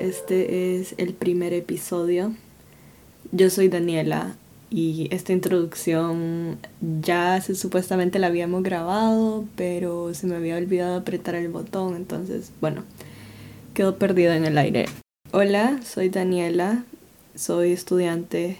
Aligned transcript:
Este 0.00 0.80
es 0.80 0.94
el 0.96 1.12
primer 1.12 1.52
episodio. 1.52 2.34
Yo 3.32 3.50
soy 3.50 3.68
Daniela 3.68 4.34
y 4.70 5.08
esta 5.14 5.34
introducción 5.34 6.56
ya 7.02 7.38
se, 7.42 7.54
supuestamente 7.54 8.18
la 8.18 8.28
habíamos 8.28 8.62
grabado, 8.62 9.44
pero 9.56 10.14
se 10.14 10.26
me 10.26 10.36
había 10.36 10.56
olvidado 10.56 10.96
apretar 10.96 11.34
el 11.34 11.48
botón, 11.48 11.96
entonces, 11.96 12.50
bueno, 12.62 12.84
quedó 13.74 13.98
perdido 13.98 14.32
en 14.32 14.46
el 14.46 14.56
aire. 14.56 14.86
Hola, 15.32 15.78
soy 15.84 16.08
Daniela, 16.08 16.82
soy 17.34 17.72
estudiante, 17.72 18.56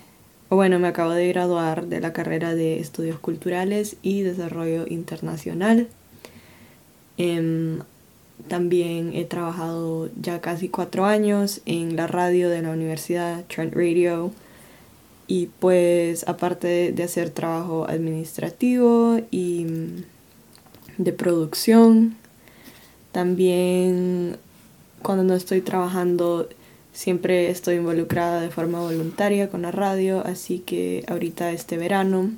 o 0.51 0.57
bueno, 0.57 0.79
me 0.79 0.89
acabo 0.89 1.13
de 1.13 1.27
graduar 1.29 1.87
de 1.87 2.01
la 2.01 2.13
carrera 2.13 2.55
de 2.55 2.81
Estudios 2.81 3.19
Culturales 3.19 3.97
y 4.03 4.21
Desarrollo 4.21 4.85
Internacional. 4.87 5.89
Em, 7.17 7.81
también 8.49 9.13
he 9.15 9.25
trabajado 9.25 10.09
ya 10.21 10.41
casi 10.41 10.69
cuatro 10.69 11.05
años 11.05 11.61
en 11.67 11.97
la 11.97 12.07
radio 12.07 12.49
de 12.49 12.63
la 12.63 12.71
universidad, 12.71 13.45
Trent 13.47 13.75
Radio. 13.75 14.33
Y 15.27 15.47
pues 15.61 16.27
aparte 16.27 16.93
de 16.93 17.03
hacer 17.03 17.31
trabajo 17.31 17.87
administrativo 17.89 19.21
y 19.31 19.67
de 20.99 21.13
producción, 21.13 22.17
también 23.13 24.37
cuando 25.03 25.25
no 25.25 25.35
estoy 25.35 25.61
trabajando 25.61 26.49
siempre 26.93 27.51
estoy 27.51 27.77
involucrada 27.77 28.41
de 28.41 28.51
forma 28.51 28.81
voluntaria 28.81 29.49
con 29.49 29.63
la 29.63 29.71
radio, 29.71 30.23
así 30.27 30.59
que 30.59 31.05
ahorita 31.09 31.53
este 31.53 31.77
verano 31.77 32.31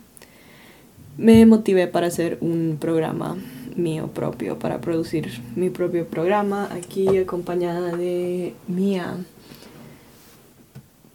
me 1.16 1.44
motivé 1.46 1.86
para 1.86 2.06
hacer 2.06 2.38
un 2.40 2.76
programa 2.80 3.36
mío 3.76 4.08
propio, 4.08 4.58
para 4.58 4.80
producir 4.80 5.30
mi 5.56 5.70
propio 5.70 6.06
programa, 6.06 6.68
aquí 6.72 7.18
acompañada 7.18 7.96
de 7.96 8.54
Mía. 8.68 9.16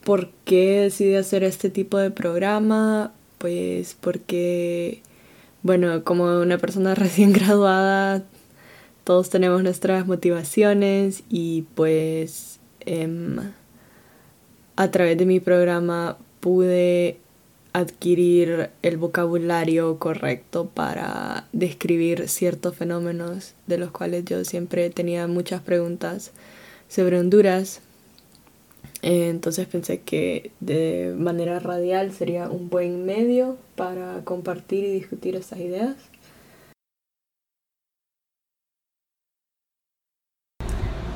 ¿Por 0.04 0.30
qué 0.46 0.82
decidí 0.82 1.16
hacer 1.16 1.44
este 1.44 1.70
tipo 1.70 1.98
de 1.98 2.12
programa? 2.12 3.12
Pues 3.38 3.96
porque, 3.99 5.02
bueno, 5.64 6.04
como 6.04 6.40
una 6.40 6.58
persona 6.58 6.96
recién 6.96 7.34
graduada, 7.34 8.24
todos 9.04 9.30
tenemos 9.30 9.64
nuestras 9.64 10.08
motivaciones 10.08 11.24
y 11.30 11.64
pues 11.76 12.60
em, 12.82 13.38
a 14.76 14.92
través 14.92 15.18
de 15.18 15.26
mi 15.26 15.40
programa 15.40 16.18
pude 16.40 17.18
adquirir 17.78 18.72
el 18.82 18.98
vocabulario 18.98 20.00
correcto 20.00 20.68
para 20.68 21.46
describir 21.54 22.28
ciertos 22.28 22.76
fenómenos 22.76 23.54
de 23.68 23.78
los 23.78 23.92
cuales 23.92 24.26
yo 24.26 24.44
siempre 24.46 24.90
tenía 24.90 25.28
muchas 25.28 25.62
preguntas 25.62 26.32
sobre 26.88 27.20
Honduras. 27.20 27.82
Eh, 29.04 29.30
entonces 29.30 29.68
pensé 29.68 30.02
que 30.02 30.50
de 30.60 31.14
manera 31.16 31.60
radial 31.60 32.12
sería 32.14 32.50
un 32.50 32.70
buen 32.72 33.05
medio 33.05 33.58
para 33.76 34.24
compartir 34.24 34.84
y 34.84 34.94
discutir 34.94 35.36
estas 35.36 35.60
ideas. 35.60 35.96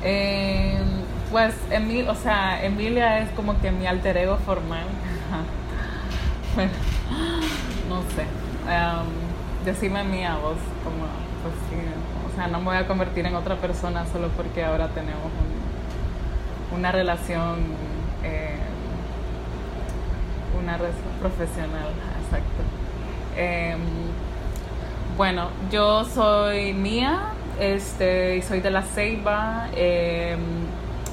Eh, 0.04 0.78
pues 1.32 1.54
o 2.08 2.14
sea, 2.14 2.64
Emilia 2.64 3.18
es 3.18 3.30
como 3.30 3.60
que 3.60 3.72
mi 3.72 3.86
alter 3.86 4.16
ego 4.16 4.36
formal. 4.38 4.86
No 7.88 8.02
sé. 8.14 8.24
Um, 8.64 9.64
decime 9.64 10.04
mía 10.04 10.36
voz, 10.36 10.56
como, 10.84 11.04
pues 11.42 11.54
sí, 11.68 11.76
o 12.30 12.36
sea, 12.36 12.46
no 12.48 12.58
me 12.58 12.64
voy 12.66 12.76
a 12.76 12.86
convertir 12.86 13.26
en 13.26 13.34
otra 13.34 13.56
persona 13.56 14.06
solo 14.12 14.28
porque 14.28 14.64
ahora 14.64 14.88
tenemos 14.88 15.30
una 16.74 16.92
relación, 16.92 17.58
eh, 18.24 18.56
una 20.62 20.76
relación 20.78 21.04
profesional, 21.20 21.90
exacto. 22.24 22.62
Em, 23.36 23.80
bueno, 25.16 25.48
yo 25.70 26.04
soy 26.04 26.72
Mía, 26.72 27.32
este, 27.60 28.40
soy 28.42 28.60
de 28.60 28.70
la 28.70 28.82
Ceiba. 28.82 29.68
Eh, 29.74 30.36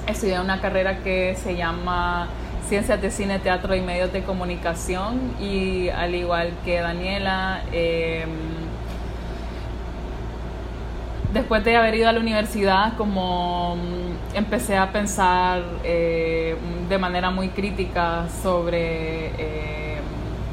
estudié 0.07 0.39
una 0.39 0.61
carrera 0.61 0.99
que 0.99 1.35
se 1.35 1.55
llama 1.55 2.27
ciencias 2.69 3.01
de 3.01 3.09
cine, 3.09 3.39
teatro 3.39 3.75
y 3.75 3.81
medios 3.81 4.13
de 4.13 4.21
comunicación 4.21 5.33
y 5.41 5.89
al 5.89 6.13
igual 6.13 6.53
que 6.63 6.79
Daniela, 6.79 7.63
em, 7.71 8.29
después 11.33 11.63
de 11.65 11.75
haber 11.75 11.95
ido 11.95 12.07
a 12.07 12.11
la 12.11 12.19
universidad, 12.19 12.95
como 12.95 13.75
mm, 13.75 14.37
empecé 14.37 14.77
a 14.77 14.91
pensar 14.91 15.63
eh, 15.83 16.55
de 16.87 16.97
manera 16.99 17.31
muy 17.31 17.49
crítica 17.49 18.27
sobre 18.43 19.27
em, 19.29 20.03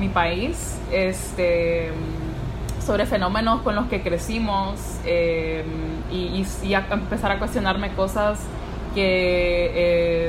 mi 0.01 0.09
país, 0.09 0.81
este, 0.91 1.91
sobre 2.85 3.05
fenómenos 3.05 3.61
con 3.61 3.75
los 3.75 3.89
que 3.89 4.01
crecimos 4.01 4.81
em, 5.05 5.67
y, 6.11 6.47
y, 6.63 6.75
a 6.75 6.87
empezar 6.91 7.31
a 7.33 7.39
cuestionarme 7.39 7.91
cosas 7.91 8.39
que 8.97 9.73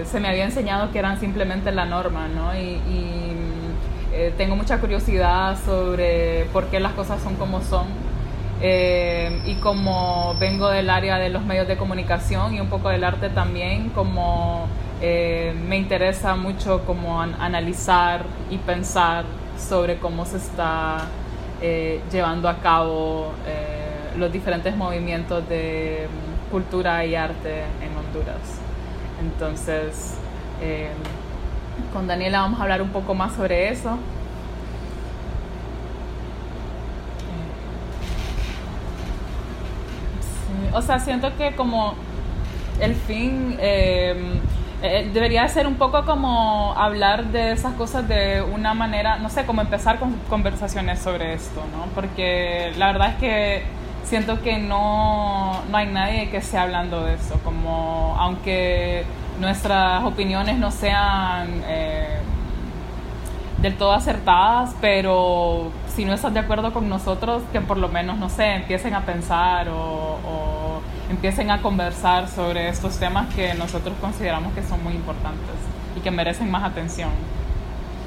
eh, 0.02 0.06
se 0.06 0.20
me 0.20 0.28
había 0.28 0.44
enseñado 0.44 0.92
que 0.92 1.00
eran 1.00 1.18
simplemente 1.22 1.72
la 1.72 1.86
norma, 1.86 2.28
¿no? 2.28 2.54
Y, 2.54 2.82
eh, 4.14 4.34
tengo 4.36 4.56
mucha 4.56 4.80
curiosidad 4.80 5.58
sobre 5.64 6.46
por 6.52 6.66
qué 6.66 6.80
las 6.82 6.92
cosas 6.94 7.22
son 7.22 7.36
como 7.36 7.62
son. 7.62 7.86
Eh, 8.62 9.42
y 9.46 9.56
como 9.56 10.36
vengo 10.40 10.70
del 10.70 10.90
área 10.90 11.18
de 11.18 11.30
los 11.30 11.46
medios 11.46 11.68
de 11.68 11.78
comunicación 11.78 12.56
y 12.56 12.60
un 12.60 12.68
poco 12.68 12.90
del 12.90 13.04
arte 13.04 13.30
también, 13.30 13.90
como 13.90 14.68
me 15.00 15.78
interesa 15.78 16.36
mucho 16.36 16.84
como 16.86 17.22
analizar 17.22 18.24
y 18.50 18.58
pensar 18.58 19.26
sobre 19.58 19.98
cómo 19.98 20.26
se 20.26 20.38
está 20.38 21.06
llevando 22.12 22.50
a 22.50 22.58
cabo 22.58 23.32
los 24.18 24.32
diferentes 24.32 24.76
movimientos 24.76 25.48
de 25.48 26.08
cultura 26.50 27.06
y 27.06 27.14
arte 27.16 27.62
en 27.82 27.97
Entonces, 29.20 30.16
eh, 30.62 30.90
con 31.94 32.08
Daniela 32.08 32.42
vamos 32.42 32.60
a 32.60 32.64
hablar 32.64 32.82
un 32.82 32.90
poco 32.90 33.14
más 33.14 33.34
sobre 33.34 33.70
eso. 33.70 33.98
o 40.74 40.82
sea, 40.82 41.00
siento 41.00 41.36
que 41.38 41.56
como 41.56 41.96
el 42.80 42.94
fin 42.94 43.58
eh, 43.60 44.40
eh, 44.84 45.10
debería 45.12 45.48
ser 45.48 45.66
un 45.66 45.76
poco 45.76 46.06
como 46.06 46.74
hablar 46.78 47.26
de 47.26 47.52
esas 47.52 47.74
cosas 47.74 48.08
de 48.08 48.44
una 48.44 48.74
manera, 48.76 49.18
no 49.18 49.30
sé, 49.30 49.46
como 49.46 49.62
empezar 49.62 49.98
con 49.98 50.14
conversaciones 50.30 51.00
sobre 51.00 51.34
esto, 51.34 51.64
¿no? 51.76 51.86
Porque 51.96 52.74
la 52.78 52.92
verdad 52.92 53.10
es 53.12 53.16
que 53.16 53.64
siento 54.08 54.42
que 54.42 54.58
no, 54.58 55.64
no 55.70 55.78
hay 55.78 55.88
nadie 55.88 56.30
que 56.30 56.38
esté 56.38 56.58
hablando 56.58 57.04
de 57.04 57.16
eso, 57.16 57.40
como 57.44 58.16
aunque 58.18 59.04
nuestras 59.40 60.04
opiniones 60.06 60.58
no 60.58 60.72
sean 60.72 61.62
eh, 61.66 62.20
del 63.62 63.76
todo 63.76 63.92
acertadas, 63.92 64.76
pero 64.80 65.72
si 65.94 66.06
no 66.06 66.14
estás 66.14 66.34
de 66.34 66.40
acuerdo 66.40 66.72
con 66.72 66.88
nosotros, 66.88 67.44
que 67.52 67.60
por 67.60 67.78
lo 67.78 67.90
menos, 67.90 68.18
no 68.18 68.30
sé, 68.30 68.56
empiecen 68.56 68.94
a 68.94 69.02
pensar 69.02 69.68
o, 69.70 69.76
o 69.76 70.82
empiecen 71.10 71.52
a 71.52 71.62
conversar 71.62 72.30
sobre 72.30 72.70
estos 72.70 72.98
temas 72.98 73.34
que 73.34 73.54
nosotros 73.56 73.96
consideramos 74.00 74.54
que 74.54 74.64
son 74.64 74.84
muy 74.84 74.94
importantes 74.94 75.56
y 75.96 76.00
que 76.00 76.12
merecen 76.12 76.50
más 76.50 76.64
atención. 76.64 77.10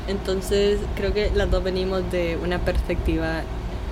Entonces, 0.08 0.80
creo 0.96 1.12
que 1.12 1.30
las 1.34 1.50
dos 1.50 1.62
venimos 1.62 2.10
de 2.10 2.38
una 2.42 2.58
perspectiva 2.58 3.42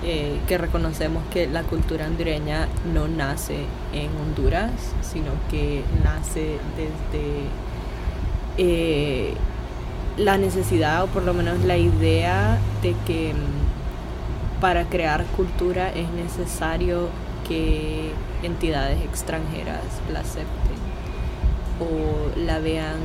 eh, 0.03 0.39
que 0.47 0.57
reconocemos 0.57 1.23
que 1.31 1.47
la 1.47 1.63
cultura 1.63 2.05
hondureña 2.05 2.67
no 2.93 3.07
nace 3.07 3.65
en 3.93 4.09
Honduras, 4.17 4.71
sino 5.01 5.31
que 5.49 5.83
nace 6.03 6.57
desde 6.77 7.43
eh, 8.57 9.33
la 10.17 10.37
necesidad 10.37 11.03
o 11.03 11.07
por 11.07 11.23
lo 11.23 11.33
menos 11.33 11.59
la 11.65 11.77
idea 11.77 12.59
de 12.81 12.95
que 13.05 13.33
mm, 13.33 14.61
para 14.61 14.85
crear 14.85 15.25
cultura 15.35 15.89
es 15.89 16.09
necesario 16.11 17.09
que 17.47 18.11
entidades 18.43 19.01
extranjeras 19.03 19.83
la 20.13 20.21
acepten 20.21 20.79
o 21.79 22.39
la 22.39 22.59
vean 22.59 22.99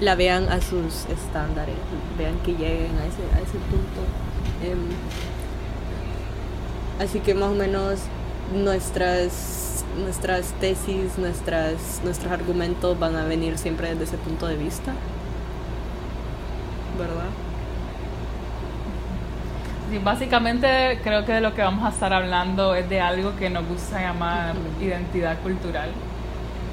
la 0.00 0.14
vean 0.14 0.48
a 0.48 0.60
sus 0.60 1.06
estándares, 1.06 1.76
vean 2.18 2.38
que 2.40 2.52
lleguen 2.52 2.92
a 2.98 3.06
ese, 3.06 3.22
a 3.34 3.40
ese 3.40 3.58
punto. 3.70 4.02
Em, 4.62 4.88
así 7.00 7.20
que 7.20 7.34
más 7.34 7.50
o 7.50 7.54
menos 7.54 8.00
nuestras, 8.54 9.84
nuestras 9.98 10.52
tesis, 10.60 11.18
nuestras, 11.18 12.00
nuestros 12.04 12.30
argumentos 12.30 12.98
van 12.98 13.16
a 13.16 13.24
venir 13.24 13.58
siempre 13.58 13.90
desde 13.90 14.04
ese 14.04 14.18
punto 14.18 14.46
de 14.46 14.56
vista. 14.56 14.92
¿Verdad? 16.98 17.30
Sí, 19.90 19.98
básicamente 19.98 21.00
creo 21.04 21.24
que 21.24 21.34
de 21.34 21.40
lo 21.40 21.54
que 21.54 21.62
vamos 21.62 21.84
a 21.84 21.90
estar 21.90 22.12
hablando 22.12 22.74
es 22.74 22.88
de 22.88 23.00
algo 23.00 23.36
que 23.36 23.50
nos 23.50 23.66
gusta 23.68 24.00
llamar 24.00 24.54
identidad 24.80 25.38
cultural 25.42 25.90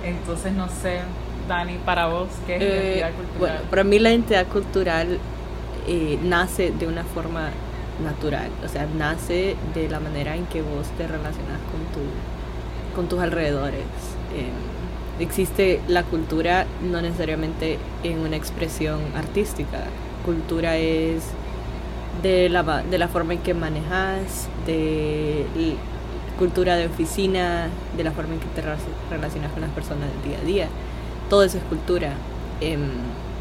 Entonces, 0.04 0.52
no 0.54 0.68
sé, 0.68 1.02
Dani, 1.48 1.78
para 1.86 2.08
vos, 2.08 2.28
¿qué 2.48 2.56
es 2.56 2.62
Eh, 2.62 2.66
identidad 2.66 3.12
cultural? 3.14 3.40
Bueno, 3.40 3.70
para 3.70 3.84
mí 3.84 4.00
la 4.00 4.10
identidad 4.12 4.48
cultural 4.48 5.20
eh, 5.88 6.18
nace 6.24 6.72
de 6.72 6.88
una 6.88 7.04
forma 7.04 7.50
natural, 8.04 8.50
o 8.66 8.68
sea, 8.68 8.88
nace 8.98 9.56
de 9.74 9.90
la 9.90 10.00
manera 10.00 10.36
en 10.36 10.46
que 10.46 10.62
vos 10.62 10.88
te 10.98 11.06
relacionas 11.08 11.60
con, 11.72 11.82
tu, 11.94 12.96
con 12.96 13.08
tus 13.08 13.20
alrededores. 13.20 13.82
Eh, 14.36 14.50
existe 15.24 15.80
la 15.88 16.04
cultura 16.04 16.66
no 16.82 17.02
necesariamente 17.02 17.78
en 18.04 18.20
una 18.20 18.36
expresión 18.36 19.00
artística, 19.16 19.80
cultura 20.26 20.78
es 20.78 21.24
de 22.24 22.50
la, 22.50 22.64
de 22.84 22.98
la 22.98 23.08
forma 23.08 23.34
en 23.34 23.40
que 23.40 23.54
manejas, 23.54 24.48
de 24.66 25.46
cultura 26.40 26.78
de 26.78 26.88
oficina, 26.88 27.68
de 27.96 28.04
la 28.04 28.12
forma 28.12 28.34
en 28.34 28.40
que 28.40 28.48
te 28.56 28.62
relaci- 28.64 29.10
relacionas 29.12 29.52
con 29.52 29.62
las 29.62 29.72
personas 29.72 30.10
del 30.10 30.32
día 30.32 30.40
a 30.40 30.46
día. 30.46 30.68
Todo 31.30 31.44
eso 31.44 31.58
es 31.58 31.64
cultura. 31.64 32.14
Em, 32.62 32.90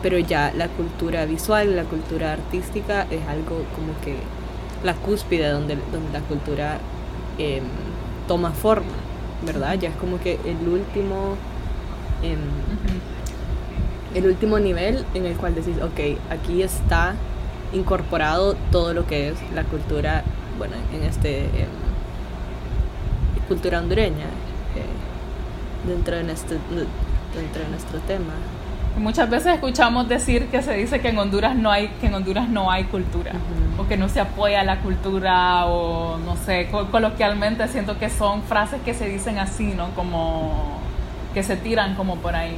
pero 0.03 0.19
ya 0.19 0.53
la 0.57 0.69
cultura 0.69 1.25
visual, 1.27 1.77
la 1.77 1.85
cultura 1.85 2.33
artística 2.33 3.07
es 3.11 3.27
algo 3.29 3.63
como 3.77 3.99
que 4.05 4.17
la 4.83 4.95
cúspide 4.95 5.49
donde, 5.49 5.77
donde 5.93 6.13
la 6.13 6.21
cultura 6.21 6.79
em, 7.39 7.63
toma 8.27 8.51
forma, 8.51 8.93
¿verdad? 9.47 9.79
Ya 9.79 9.91
es 9.91 9.97
como 9.97 10.19
que 10.19 10.39
el 10.45 10.69
último... 10.69 11.37
em, 12.23 12.39
el 14.15 14.27
último 14.27 14.59
nivel 14.59 15.07
en 15.15 15.25
el 15.25 15.37
cual 15.37 15.55
decís, 15.55 15.77
ok, 15.81 16.19
aquí 16.31 16.63
está 16.63 17.15
incorporado 17.73 18.57
todo 18.71 18.93
lo 18.93 19.07
que 19.07 19.29
es 19.31 19.37
la 19.55 19.65
cultura, 19.65 20.23
bueno, 20.59 20.75
en 20.95 21.03
este, 21.05 21.49
cultura 23.49 23.81
hondureña, 23.81 24.27
eh, 24.77 25.87
dentro, 25.89 26.17
de 26.17 26.25
nuestro, 26.25 26.57
dentro 27.35 27.63
de 27.63 27.69
nuestro 27.69 27.99
tema. 28.01 28.33
Muchas 28.99 29.31
veces 29.31 29.55
escuchamos 29.55 30.07
decir 30.09 30.49
que 30.49 30.61
se 30.61 30.75
dice 30.75 31.01
que 31.01 31.09
en 31.09 31.19
Honduras 31.19 31.57
no 31.57 31.71
hay 31.71 31.89
que 32.01 32.09
en 32.09 32.15
Honduras 32.15 32.47
no 32.51 32.71
hay 32.71 32.85
cultura 32.85 33.33
Ujú. 33.33 33.83
o 33.83 33.89
que 33.89 33.97
no 33.97 34.11
se 34.11 34.21
apoya 34.21 34.63
la 34.65 34.81
cultura 34.81 35.65
o 35.65 36.19
no 36.19 36.37
sé, 36.37 36.69
co- 36.71 36.87
coloquialmente 36.91 37.67
siento 37.69 37.99
que 37.99 38.11
son 38.11 38.43
frases 38.43 38.83
que 38.85 38.93
se 38.93 39.09
dicen 39.09 39.39
así, 39.39 39.73
¿no? 39.75 39.89
Como 39.95 40.79
que 41.33 41.43
se 41.43 41.57
tiran 41.57 41.95
como 41.95 42.17
por 42.17 42.37
ahí. 42.37 42.55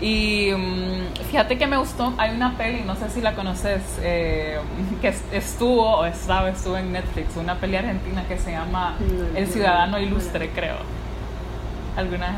Y 0.00 0.50
mm, 0.56 1.24
fíjate 1.30 1.58
que 1.58 1.66
me 1.66 1.76
gustó, 1.76 2.14
hay 2.16 2.34
una 2.34 2.56
peli, 2.56 2.80
no 2.86 2.96
sé 2.96 3.10
si 3.10 3.20
la 3.20 3.34
conoces, 3.34 3.82
eh, 4.00 4.58
que 5.02 5.08
es- 5.08 5.22
estuvo 5.30 5.82
o 5.98 6.06
estaba, 6.06 6.48
estuvo 6.48 6.78
en 6.78 6.90
Netflix, 6.90 7.36
una 7.36 7.56
peli 7.56 7.76
argentina 7.76 8.24
que 8.26 8.38
se 8.38 8.52
llama 8.52 8.94
El 9.34 9.44
no, 9.46 9.52
Ciudadano 9.52 9.98
no. 9.98 10.02
Ilustre, 10.02 10.48
creo. 10.54 10.76
Algunas... 11.98 12.30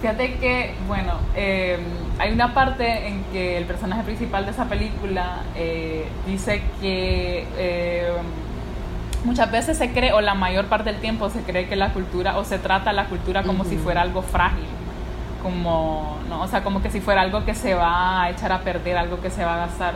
Fíjate 0.00 0.34
que, 0.34 0.74
bueno, 0.86 1.14
eh, 1.34 1.78
hay 2.18 2.32
una 2.32 2.54
parte 2.54 3.08
en 3.08 3.24
que 3.32 3.58
el 3.58 3.64
personaje 3.64 4.02
principal 4.04 4.44
de 4.44 4.52
esa 4.52 4.66
película 4.66 5.42
eh, 5.56 6.06
dice 6.26 6.62
que 6.80 7.46
eh, 7.56 8.08
muchas 9.24 9.50
veces 9.50 9.76
se 9.76 9.90
cree, 9.92 10.12
o 10.12 10.20
la 10.20 10.34
mayor 10.34 10.66
parte 10.66 10.92
del 10.92 11.00
tiempo 11.00 11.30
se 11.30 11.42
cree 11.42 11.68
que 11.68 11.74
la 11.74 11.92
cultura, 11.92 12.38
o 12.38 12.44
se 12.44 12.58
trata 12.58 12.92
la 12.92 13.06
cultura 13.06 13.42
como 13.42 13.64
si 13.64 13.76
fuera 13.76 14.02
algo 14.02 14.22
frágil, 14.22 14.66
como, 15.42 16.18
¿no? 16.28 16.42
O 16.42 16.46
sea, 16.46 16.62
como 16.62 16.80
que 16.80 16.90
si 16.90 17.00
fuera 17.00 17.22
algo 17.22 17.44
que 17.44 17.54
se 17.54 17.74
va 17.74 18.22
a 18.22 18.30
echar 18.30 18.52
a 18.52 18.60
perder, 18.60 18.96
algo 18.96 19.20
que 19.20 19.30
se 19.30 19.44
va 19.44 19.54
a 19.54 19.66
gastar. 19.66 19.94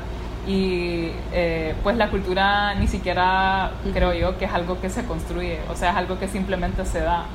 Y 0.49 1.13
eh, 1.33 1.77
pues 1.85 1.97
la 1.97 2.09
cultura 2.09 2.75
ni 2.75 2.89
siquiera 2.89 3.71
creo 3.93 4.13
yo 4.13 4.37
que 4.39 4.47
es 4.47 4.53
algo 4.53 4.81
que 4.81 4.91
se 4.91 5.05
construye, 5.05 5.61
o 5.71 5.77
sea, 5.77 5.91
es 5.91 5.97
algo 5.97 6.19
que 6.19 6.27
simplemente 6.27 6.85
se 6.85 7.01
da. 7.01 7.27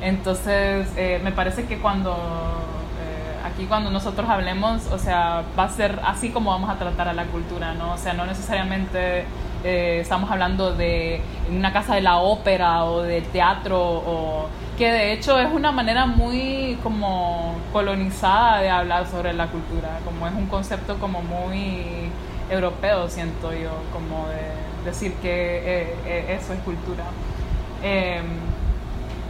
Entonces, 0.00 0.88
eh, 0.96 1.20
me 1.24 1.32
parece 1.32 1.64
que 1.64 1.78
cuando, 1.78 2.12
eh, 2.12 3.46
aquí 3.46 3.66
cuando 3.66 3.90
nosotros 3.90 4.28
hablemos, 4.28 4.86
o 4.92 4.98
sea, 4.98 5.42
va 5.58 5.64
a 5.64 5.68
ser 5.68 6.00
así 6.04 6.30
como 6.30 6.50
vamos 6.50 6.70
a 6.70 6.78
tratar 6.78 7.08
a 7.08 7.12
la 7.12 7.24
cultura, 7.24 7.74
¿no? 7.74 7.92
O 7.94 7.98
sea, 7.98 8.12
no 8.12 8.26
necesariamente 8.26 9.24
eh, 9.64 10.00
estamos 10.00 10.30
hablando 10.30 10.74
de 10.74 11.20
una 11.50 11.72
casa 11.72 11.94
de 11.96 12.02
la 12.02 12.18
ópera 12.18 12.84
o 12.84 13.02
de 13.02 13.20
teatro, 13.22 13.80
o 13.80 14.48
que 14.78 14.92
de 14.92 15.12
hecho 15.12 15.38
es 15.40 15.50
una 15.52 15.72
manera 15.72 16.06
muy 16.06 16.78
como 16.82 17.54
colonizada 17.72 18.60
de 18.60 18.70
hablar 18.70 19.06
sobre 19.08 19.32
la 19.32 19.48
cultura, 19.48 19.98
como 20.04 20.26
es 20.26 20.34
un 20.34 20.46
concepto 20.46 20.98
como 20.98 21.22
muy 21.22 22.10
europeo, 22.48 23.08
siento 23.08 23.52
yo, 23.52 23.70
como 23.92 24.28
de 24.28 24.84
decir 24.84 25.14
que 25.14 25.56
eh, 25.58 25.94
eh, 26.06 26.38
eso 26.40 26.52
es 26.52 26.60
cultura. 26.60 27.04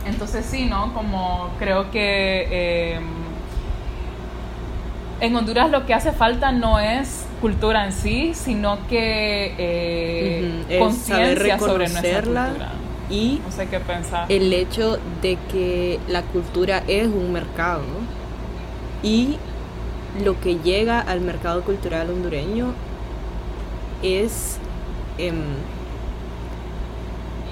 Entonces 0.06 0.46
sí, 0.46 0.66
¿no? 0.66 0.94
Como 0.94 1.50
creo 1.58 1.90
que 1.90 2.46
eh, 2.50 3.00
en 5.20 5.36
Honduras 5.36 5.70
lo 5.70 5.86
que 5.86 5.94
hace 5.94 6.12
falta 6.12 6.52
no 6.52 6.78
es 6.78 7.24
cultura 7.40 7.84
en 7.84 7.92
sí, 7.92 8.32
sino 8.34 8.78
que 8.88 9.54
eh, 9.58 10.78
conciencia 10.78 11.58
sobre 11.58 11.88
nuestra 11.88 12.22
cultura. 12.22 12.72
y 13.10 13.40
No 13.44 13.52
sé 13.52 13.68
qué 13.68 13.80
pensar. 13.80 14.26
el 14.30 14.52
hecho 14.52 14.98
de 15.22 15.38
que 15.50 15.98
la 16.08 16.22
cultura 16.22 16.82
es 16.86 17.06
un 17.08 17.32
mercado 17.32 17.84
y 19.02 19.36
lo 20.24 20.40
que 20.40 20.56
llega 20.56 21.00
al 21.00 21.20
mercado 21.20 21.62
cultural 21.62 22.10
hondureño 22.10 22.72
es 24.02 24.58
em, 25.18 25.36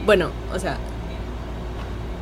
bueno, 0.07 0.31
o 0.55 0.59
sea, 0.59 0.79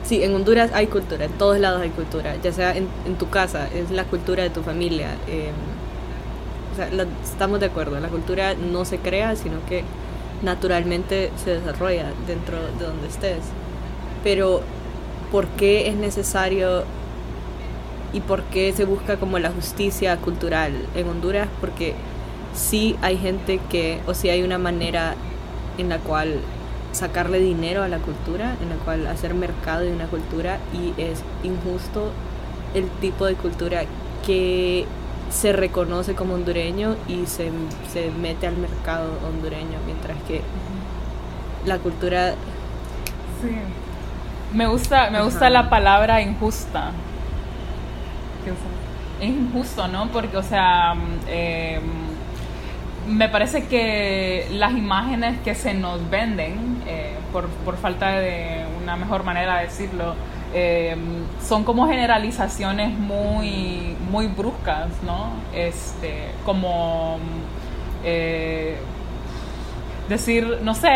sí, 0.02 0.22
en 0.22 0.34
Honduras 0.34 0.70
hay 0.75 0.87
cultura, 0.88 1.25
en 1.26 1.32
todos 1.38 1.58
lados 1.58 1.81
hay 1.82 1.90
cultura, 1.90 2.37
ya 2.37 2.52
sea 2.52 2.76
en, 2.76 2.88
en 3.06 3.16
tu 3.19 3.31
casa, 3.31 3.69
es 3.72 3.90
la 3.90 4.04
cultura 4.04 4.43
de 4.43 4.50
tu 4.50 4.62
familia. 4.62 5.20
em, 5.26 5.54
o 6.72 6.75
sea, 6.76 6.90
la- 6.90 7.06
estamos 7.22 7.60
de 7.60 7.66
acuerdo, 7.66 8.00
la 8.00 8.08
cultura 8.08 8.54
no 8.54 8.84
se 8.84 8.99
crea, 8.99 9.37
sino 9.37 9.64
que 9.66 9.84
naturalmente 10.43 11.31
se 11.37 11.50
desarrolla 11.60 12.14
dentro 12.26 12.58
de 12.78 12.84
donde 12.87 13.08
estés. 13.08 13.54
Pero, 14.22 14.62
¿por 15.31 15.49
qué 15.49 15.88
es 15.88 15.96
necesario 15.96 16.84
y 18.12 18.20
por 18.20 18.44
qué 18.44 18.72
se 18.72 18.84
busca 18.84 19.16
como 19.19 19.38
la 19.38 19.50
justicia 19.50 20.16
cultural 20.19 20.88
en 20.94 21.08
Honduras? 21.08 21.48
Porque 21.60 21.94
sí 22.52 22.96
hay 23.02 23.16
gente 23.19 23.60
que, 23.70 24.00
o 24.06 24.14
sí 24.14 24.28
hay 24.28 24.43
una 24.43 24.58
manera 24.58 25.16
en 25.78 25.88
la 25.88 25.98
cual 25.98 26.40
sacarle 26.93 27.41
dinero 27.41 27.83
a 27.83 27.89
la 27.89 27.99
cultura, 27.99 28.56
en 28.62 28.69
la 28.69 28.77
cual 28.85 29.06
hacer 29.06 29.35
mercado 29.35 29.81
de 29.81 29.93
una 29.93 30.06
cultura 30.06 30.59
y 30.73 31.00
es 31.00 31.23
injusto 31.43 32.12
el 32.75 32.89
tipo 33.00 33.27
de 33.27 33.35
cultura 33.35 33.83
que 34.27 34.87
se 35.31 35.53
reconoce 35.53 36.15
como 36.15 36.34
hondureño 36.34 36.96
y 37.08 37.27
se, 37.27 37.51
se 37.91 38.11
mete 38.11 38.46
al 38.46 38.56
mercado 38.56 39.11
hondureño, 39.27 39.79
mientras 39.87 40.17
que 40.29 40.43
la 41.65 41.79
cultura... 41.79 42.34
Sí. 43.41 43.56
Me 44.53 44.67
gusta, 44.67 45.08
me 45.11 45.22
gusta 45.22 45.49
la 45.49 45.70
palabra 45.70 46.20
injusta. 46.20 46.91
Es 49.20 49.29
injusto, 49.29 49.89
¿no? 49.89 50.08
Porque, 50.08 50.37
o 50.37 50.43
sea, 50.43 50.94
eh, 51.29 51.81
me 53.08 53.29
parece 53.29 53.67
que 53.67 54.46
las 54.53 54.72
imágenes 54.72 55.41
que 55.41 55.55
se 55.55 55.75
nos 55.75 56.08
venden, 56.11 56.71
eh, 56.86 57.15
por, 57.32 57.48
por 57.48 57.77
falta 57.77 58.19
de 58.19 58.65
una 58.82 58.96
mejor 58.96 59.24
manera 59.24 59.58
de 59.58 59.65
decirlo, 59.65 60.15
eh, 60.55 60.96
son 61.43 61.65
como 61.65 61.86
generalizaciones 61.86 62.96
muy, 62.98 63.96
muy 64.10 64.27
bruscas, 64.27 64.89
¿no? 65.05 65.31
Este, 65.55 66.32
como 66.44 67.19
eh, 68.05 68.79
decir, 70.08 70.58
no 70.62 70.74
sé, 70.74 70.91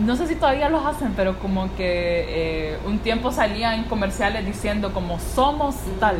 no 0.00 0.16
sé 0.16 0.26
si 0.26 0.34
todavía 0.34 0.68
los 0.68 0.84
hacen, 0.84 1.12
pero 1.16 1.38
como 1.38 1.74
que 1.76 2.76
un 2.86 2.98
tiempo 2.98 3.32
salían 3.32 3.84
comerciales 3.84 4.44
diciendo 4.44 4.92
como 4.92 5.18
somos 5.18 5.76
tal, 5.98 6.16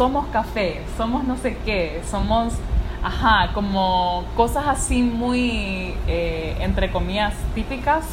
somos 0.00 0.26
café, 0.28 0.80
somos 0.96 1.24
no 1.24 1.36
sé 1.36 1.56
qué, 1.64 2.00
somos, 2.10 2.54
ajá, 3.02 3.52
como 3.54 4.24
cosas 4.36 4.64
así 4.66 5.02
muy, 5.02 5.94
eh, 6.06 6.56
entre 6.60 6.90
comillas, 6.90 7.34
típicas 7.54 8.04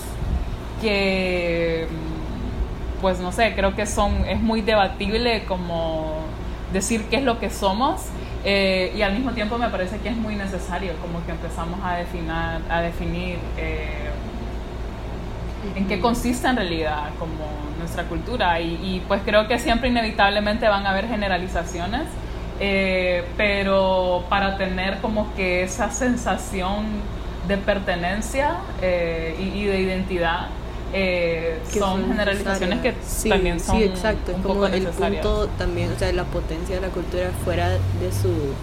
que, 0.82 1.88
mm, 1.90 3.02
pues 3.02 3.20
no 3.20 3.32
sé, 3.32 3.54
creo 3.56 3.76
que 3.76 3.86
son, 3.86 4.26
es 4.26 4.42
muy 4.42 4.62
debatible 4.62 5.44
como 5.46 6.22
decir 6.74 7.06
qué 7.10 7.18
es 7.18 7.24
lo 7.24 7.40
que 7.40 7.50
somos 7.50 8.02
eh, 8.44 8.94
y 8.96 9.02
al 9.02 9.14
mismo 9.14 9.32
tiempo 9.32 9.58
me 9.58 9.70
parece 9.70 9.98
que 10.00 10.10
es 10.10 10.18
muy 10.18 10.36
necesario 10.36 10.94
como 11.02 11.26
que 11.26 11.32
empezamos 11.32 11.80
a 11.84 11.96
definir, 11.96 12.32
a 12.70 12.82
definir 12.82 13.40
eh, 13.58 14.10
en 15.76 15.88
qué 15.88 16.00
consiste 16.00 16.48
en 16.48 16.56
realidad 16.56 17.10
como 17.20 17.46
nuestra 17.80 18.04
cultura 18.04 18.60
y, 18.62 18.74
y, 18.76 19.04
pues 19.08 19.22
creo 19.26 19.48
que 19.48 19.60
siempre 19.60 19.90
inevitablemente 19.90 20.68
van 20.68 20.86
a 20.86 20.92
haber 20.92 21.08
generalizaciones 21.08 22.04
eh, 22.60 23.24
pero 23.38 24.24
para 24.30 24.58
tener 24.58 25.00
como 25.00 25.34
que 25.36 25.64
esa 25.64 25.92
sensación 25.92 26.86
de 27.48 27.58
pertenencia 27.58 28.58
eh, 28.82 29.36
y, 29.40 29.60
y 29.60 29.66
de 29.66 29.82
identidad 29.82 30.48
eh, 30.94 31.60
son, 31.78 32.08
generalizaciones 32.08 32.80
que 32.80 32.94
también 33.30 33.60
son 33.60 33.78
sí 33.78 33.84
exacto 33.84 34.32
es 34.32 34.38
como 34.38 34.66
el 34.68 34.88
punto 34.88 35.48
también 35.58 35.92
o 35.92 36.00
sea 36.00 36.12
la 36.14 36.24
potencia 36.24 36.76
de 36.76 36.82
la 36.82 36.88
cultura 36.88 37.30
fuera 37.44 37.70
de 37.70 38.12
su 38.22 38.54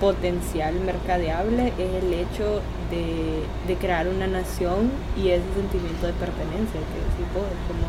potencial 0.00 0.74
mercadeable 0.80 1.72
es 1.78 2.02
el 2.02 2.14
hecho 2.14 2.62
de, 2.90 3.42
de 3.66 3.76
crear 3.78 4.08
una 4.08 4.26
nación 4.26 4.90
y 5.16 5.28
ese 5.28 5.44
sentimiento 5.54 6.06
de 6.06 6.12
pertenencia 6.14 6.80
que 6.80 6.98
decís 6.98 7.34
vos, 7.34 7.44
como 7.68 7.86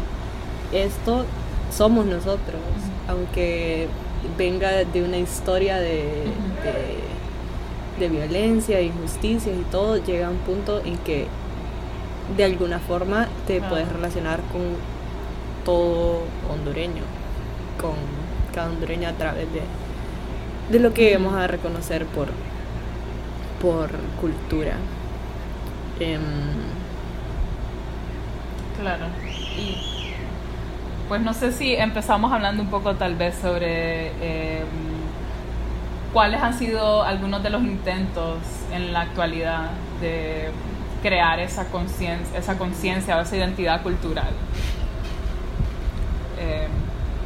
esto 0.72 1.26
somos 1.72 2.06
nosotros, 2.06 2.62
aunque 3.08 3.88
venga 4.38 4.84
de 4.84 5.04
una 5.04 5.18
historia 5.18 5.78
de, 5.78 6.24
de, 8.00 8.10
violencia, 8.10 8.78
de 8.78 8.84
injusticias 8.86 9.56
y 9.56 9.64
todo, 9.72 9.98
llega 9.98 10.28
a 10.28 10.30
un 10.30 10.38
punto 10.38 10.82
en 10.84 10.98
que 11.00 11.28
de 12.36 12.44
alguna 12.44 12.80
forma 12.80 13.28
te 13.48 13.62
puedes 13.62 13.88
relacionar 13.92 14.40
con 14.52 14.62
todo 15.64 16.22
hondureño, 16.52 17.04
con 17.80 17.94
cada 18.54 18.70
hondureño 18.70 19.10
a 19.10 19.14
través 19.14 19.48
de, 19.54 19.62
de 20.72 20.80
lo 20.80 20.94
que 20.94 21.16
vamos 21.18 21.36
a 21.36 21.48
reconocer 21.48 22.06
por, 22.06 22.28
por 23.62 23.92
cultura. 24.20 24.76
Em, 26.00 26.22
claro. 28.80 29.06
Y 29.58 29.95
pues 31.08 31.22
no 31.22 31.34
sé 31.34 31.52
si 31.52 31.76
empezamos 31.76 32.32
hablando 32.32 32.64
un 32.64 32.70
poco 32.70 32.96
tal 32.96 33.16
vez 33.16 33.36
sobre 33.36 34.08
em, 34.60 34.68
cuáles 36.14 36.42
han 36.42 36.58
sido 36.58 37.04
algunos 37.04 37.44
de 37.44 37.50
los 37.50 37.62
intentos 37.62 38.40
en 38.72 38.92
la 38.92 39.02
actualidad 39.02 39.70
de 40.02 40.50
crear 41.04 41.40
esa 41.40 41.66
conciencia, 41.66 42.40
esa 42.40 42.58
conciencia 42.58 43.18
o 43.18 43.22
esa 43.22 43.36
identidad 43.38 43.84
cultural 43.84 44.32
em, 46.40 46.72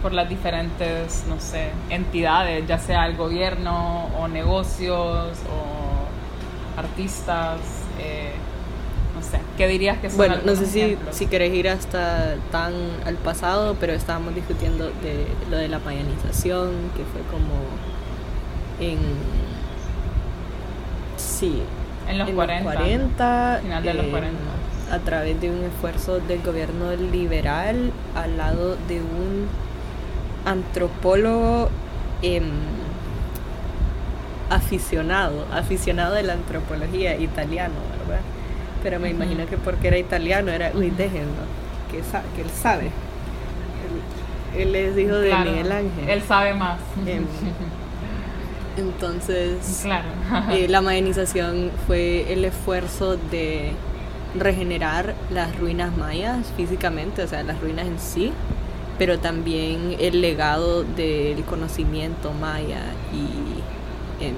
por 0.01 0.13
las 0.13 0.27
diferentes, 0.27 1.25
no 1.27 1.39
sé, 1.39 1.69
entidades, 1.89 2.67
ya 2.67 2.77
sea 2.79 3.05
el 3.05 3.15
gobierno 3.15 4.05
o 4.19 4.27
negocios 4.27 5.37
o 5.49 6.79
artistas. 6.79 7.59
Eh, 7.99 8.33
no 9.19 9.25
sé, 9.25 9.39
¿qué 9.57 9.67
dirías 9.67 9.97
que 9.97 10.09
son 10.09 10.17
Bueno, 10.17 10.37
no 10.45 10.55
sé 10.55 10.65
si, 10.65 10.97
si 11.11 11.27
querés 11.27 11.53
ir 11.53 11.67
hasta 11.67 12.35
tan 12.51 12.73
al 13.05 13.15
pasado, 13.15 13.75
pero 13.79 13.93
estábamos 13.93 14.33
discutiendo 14.35 14.85
de 14.85 15.27
lo 15.49 15.57
de 15.57 15.67
la 15.67 15.79
mayanización, 15.79 16.71
que 16.95 17.03
fue 17.03 17.21
como 17.31 17.59
en... 18.79 18.99
Sí. 21.17 21.61
En 22.07 22.17
los 22.17 22.29
40. 22.29 22.63
Los 22.63 22.81
40 22.81 23.59
final 23.61 23.83
de 23.83 23.93
los 23.93 24.05
40. 24.07 24.29
Eh, 24.29 24.93
a 24.93 24.99
través 24.99 25.39
de 25.39 25.51
un 25.51 25.63
esfuerzo 25.63 26.19
del 26.19 26.41
gobierno 26.41 26.95
liberal 26.95 27.91
al 28.15 28.37
lado 28.37 28.75
de 28.87 29.01
un 29.01 29.47
antropólogo 30.45 31.69
eh, 32.23 32.41
aficionado, 34.49 35.45
aficionado 35.53 36.15
de 36.15 36.23
la 36.23 36.33
antropología 36.33 37.17
italiano. 37.17 37.98
Pero 38.83 38.99
me 38.99 39.09
imagino 39.09 39.45
que 39.45 39.57
porque 39.57 39.87
era 39.87 39.97
italiano 39.97 40.51
era, 40.51 40.71
uy, 40.73 40.89
déjenlo, 40.89 41.43
que, 41.91 41.97
que 42.35 42.41
él 42.41 42.49
sabe. 42.49 42.91
Él, 44.57 44.75
es 44.75 44.97
hijo 44.97 45.15
de 45.15 45.35
Miguel 45.35 45.71
Ángel. 45.71 46.09
Él 46.09 46.21
sabe 46.23 46.53
más. 46.53 46.79
Em, 47.05 47.25
entonces, 48.77 49.85
eh, 50.51 50.67
la 50.67 50.81
modernización 50.81 51.71
fue 51.85 52.31
el 52.31 52.45
esfuerzo 52.45 53.17
de 53.29 53.73
regenerar 54.37 55.15
las 55.31 55.57
ruinas 55.57 55.95
mayas 55.97 56.51
físicamente, 56.55 57.23
o 57.23 57.27
sea, 57.27 57.43
las 57.43 57.59
ruinas 57.59 57.87
en 57.87 57.99
sí, 57.99 58.31
pero 58.97 59.19
también 59.19 59.95
el 59.99 60.21
legado 60.21 60.83
del 60.83 61.43
conocimiento 61.45 62.31
maya 62.33 62.81
y 63.13 64.23
em, 64.23 64.35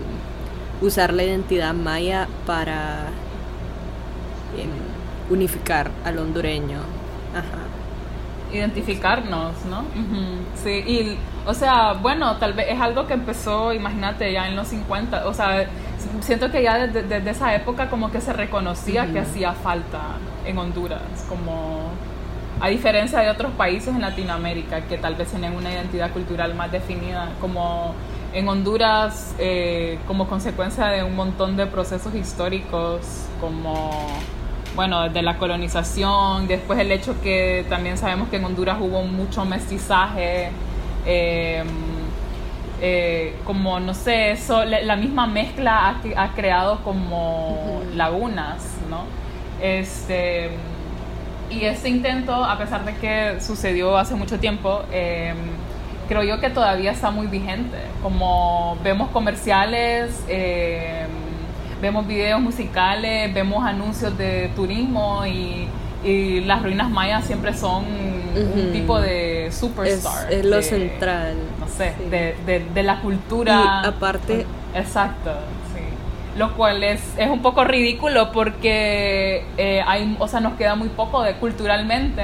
usar 0.82 1.14
la 1.14 1.24
identidad 1.24 1.74
maya 1.74 2.28
para 2.46 3.10
unificar 5.32 5.90
al 6.06 6.20
hondureño. 6.20 6.80
Ajá. 7.34 8.54
Identificarnos, 8.54 9.54
¿no? 9.70 9.86
Sí, 10.62 10.70
y, 10.70 11.18
o 11.46 11.54
sea, 11.54 11.94
bueno, 11.94 12.36
tal 12.36 12.54
vez 12.54 12.68
es 12.70 12.82
algo 12.82 13.08
que 13.08 13.14
empezó, 13.14 13.72
imagínate, 13.72 14.32
ya 14.34 14.50
en 14.50 14.58
los 14.58 14.68
50, 14.68 15.26
o 15.28 15.34
sea, 15.34 15.68
siento 16.20 16.52
que 16.52 16.62
ya 16.62 16.88
desde, 16.88 17.30
esa 17.30 17.56
época 17.56 17.90
como 17.90 18.12
que 18.12 18.20
se 18.20 18.34
reconocía 18.34 19.08
que 19.12 19.20
hacía 19.20 19.54
falta 19.54 20.18
en 20.46 20.58
Honduras, 20.58 21.26
como 21.30 21.92
a 22.60 22.68
diferencia 22.68 23.20
de 23.20 23.30
otros 23.30 23.54
países 23.54 23.96
en 23.96 24.02
Latinoamérica 24.02 24.82
que 24.82 24.98
tal 24.98 25.16
vez 25.16 25.30
tienen 25.30 25.56
una 25.56 25.72
identidad 25.72 26.12
cultural 26.12 26.54
más 26.54 26.72
definida, 26.72 27.30
como 27.40 27.96
en 28.34 28.48
Honduras, 28.48 29.34
eh, 29.40 29.98
como 30.08 30.28
consecuencia 30.28 30.88
de 30.88 31.04
un 31.04 31.16
montón 31.16 31.58
de 31.58 31.68
procesos 31.68 32.14
históricos, 32.16 33.02
como 33.40 33.90
bueno, 34.76 35.04
desde 35.04 35.22
la 35.22 35.38
colonización, 35.38 36.48
después 36.48 36.80
el 36.80 36.92
hecho 36.92 37.20
que 37.22 37.66
también 37.70 37.98
sabemos 37.98 38.30
que 38.30 38.38
en 38.38 38.46
Honduras 38.46 38.78
hubo 38.80 39.04
mucho 39.04 39.46
mestizaje, 39.46 40.50
em, 41.06 41.68
eh, 42.82 43.36
como 43.46 43.80
no 43.80 43.94
sé, 43.94 44.32
eso, 44.32 44.64
la, 44.66 44.96
misma 44.96 45.28
mezcla 45.28 45.90
ha, 45.90 46.24
ha 46.24 46.34
creado 46.34 46.84
como 46.84 47.82
lagunas, 47.96 48.64
¿no? 48.90 49.04
Este, 49.62 50.50
y 51.52 51.66
este 51.66 51.90
intento, 51.90 52.34
a 52.34 52.58
pesar 52.58 52.86
de 52.86 52.96
que 52.96 53.42
sucedió 53.42 53.98
hace 53.98 54.16
mucho 54.16 54.40
tiempo, 54.40 54.84
em, 54.92 55.36
creo 56.08 56.24
yo 56.24 56.40
que 56.40 56.50
todavía 56.50 56.92
está 56.92 57.12
muy 57.12 57.28
vigente. 57.28 57.78
Como 58.02 58.78
vemos 58.84 59.10
comerciales, 59.12 60.24
eh, 60.28 61.06
vemos 61.82 62.08
videos 62.08 62.40
musicales, 62.40 63.34
vemos 63.34 63.66
anuncios 63.66 64.18
de 64.18 64.52
turismo 64.56 65.26
y, 65.26 65.68
las 66.04 66.64
ruinas 66.64 66.90
mayas 66.90 67.26
siempre 67.26 67.54
son 67.54 67.86
un 67.86 68.72
tipo 68.72 69.00
de 69.00 69.52
superstar. 69.52 70.34
Es, 70.34 70.44
lo 70.44 70.60
central. 70.64 71.36
No 71.60 71.68
sé, 71.68 71.94
de, 72.10 72.84
la 72.84 73.02
cultura. 73.02 73.82
Y 73.84 73.88
aparte. 73.88 74.48
Exacto, 74.74 75.30
sí. 75.76 75.82
Lo 76.40 76.56
cual 76.56 76.84
es, 76.84 77.02
es 77.18 77.30
un 77.30 77.44
poco 77.44 77.66
ridículo 77.66 78.32
porque 78.32 79.46
eh, 79.58 79.84
hay, 79.86 80.16
o 80.18 80.28
sea, 80.28 80.40
nos 80.40 80.54
queda 80.54 80.74
muy 80.74 80.90
poco 80.90 81.22
de 81.22 81.36
culturalmente. 81.36 82.24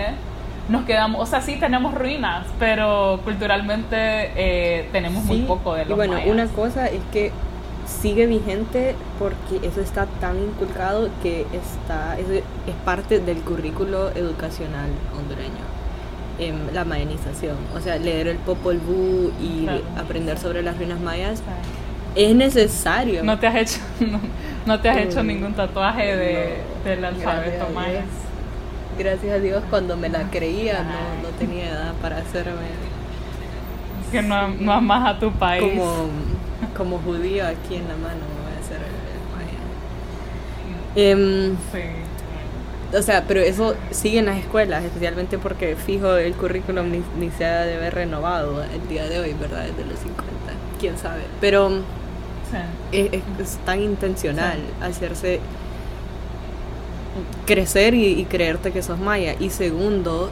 Nos 0.70 0.86
quedamos, 0.86 1.22
o 1.22 1.26
sea, 1.28 1.42
sí 1.42 1.58
tenemos 1.58 1.94
ruinas, 1.94 2.48
pero 2.58 3.22
culturalmente 3.24 3.96
eh, 4.36 4.90
tenemos 4.92 5.24
muy 5.24 5.42
poco 5.44 5.76
de 5.76 5.86
los 5.86 5.92
Y 5.92 5.94
bueno, 5.94 6.18
una 6.26 6.48
cosa 6.48 6.88
es 6.88 7.02
que 7.12 7.32
sigue 7.88 8.27
vigente 8.27 8.96
porque 9.17 9.65
eso 9.65 9.82
está 9.82 10.06
tan 10.20 10.38
inculcado 10.38 11.10
que 11.24 11.46
está 11.53 12.20
es, 12.20 12.27
es 12.29 12.75
parte 12.86 13.20
del 13.20 13.38
currículo 13.38 14.10
educacional 14.12 14.89
hondureño 15.17 15.65
en 16.39 16.74
la 16.75 16.86
mayanización 16.86 17.56
o 17.75 17.79
sea 17.79 17.98
leer 17.98 18.27
el 18.27 18.38
Popol 18.38 18.77
Vuh 18.77 19.32
y 19.41 19.67
aprender 19.98 20.38
sobre 20.38 20.62
las 20.62 20.77
ruinas 20.77 21.00
mayas 21.00 21.41
es 22.17 22.36
necesario. 22.36 23.24
No 23.24 23.38
te 23.38 23.48
has 23.48 23.56
hecho 23.56 23.79
no, 24.65 24.79
te 24.79 24.89
has 24.89 24.98
hecho 24.98 25.24
mm, 25.24 25.27
ningún 25.27 25.53
tatuaje 25.53 26.15
de, 26.15 26.58
del 26.84 27.06
alfabeto 27.06 27.67
maya. 27.74 28.03
Gracias 28.98 29.34
a 29.34 29.39
Dios 29.39 29.63
cuando 29.70 29.96
me 29.96 30.10
la 30.10 30.24
creía 30.32 30.84
no, 30.84 31.29
no 31.29 31.36
tenía 31.38 31.70
edad 31.70 31.94
para 32.01 32.17
hacerme 32.17 32.88
que 34.12 34.22
no, 34.22 34.48
no 34.48 34.74
amas 34.74 35.15
a 35.15 35.20
tu 35.20 35.32
país. 35.32 35.62
Como 35.62 36.08
como 36.76 37.00
judío 37.00 37.46
aquí 37.46 37.76
en 37.76 37.88
la 37.88 37.96
mano 37.96 38.22
voy 38.44 38.54
a 38.56 38.60
hacer 38.60 38.78
el, 40.96 41.02
em, 41.02 41.56
sí. 41.72 41.80
O 42.98 43.02
sea, 43.02 43.26
pero 43.28 43.42
eso 43.42 43.76
sigue 43.92 44.20
en 44.20 44.28
las 44.28 44.38
escuelas, 44.38 44.84
especialmente 44.84 45.38
porque 45.38 45.76
fijo 45.76 46.16
el 46.16 46.34
currículum 46.34 46.90
ni, 47.20 47.32
se 47.32 47.46
ha 47.46 47.66
de 47.66 47.76
haber 47.76 47.96
renovado 47.96 48.64
el 48.64 48.88
día 48.88 49.08
de 49.10 49.20
hoy, 49.20 49.34
¿verdad? 49.34 49.66
Desde 49.66 49.84
los 49.84 50.00
50, 50.00 50.26
quién 50.80 50.98
sabe. 50.98 51.24
Pero 51.42 51.82
es, 52.94 53.58
tan 53.66 53.82
intencional 53.82 54.60
hacerse 54.82 55.42
crecer 57.46 57.94
y, 57.94 58.22
y, 58.22 58.24
creerte 58.24 58.72
que 58.72 58.82
sos 58.82 59.00
maya. 59.00 59.36
Y 59.38 59.50
segundo, 59.50 60.30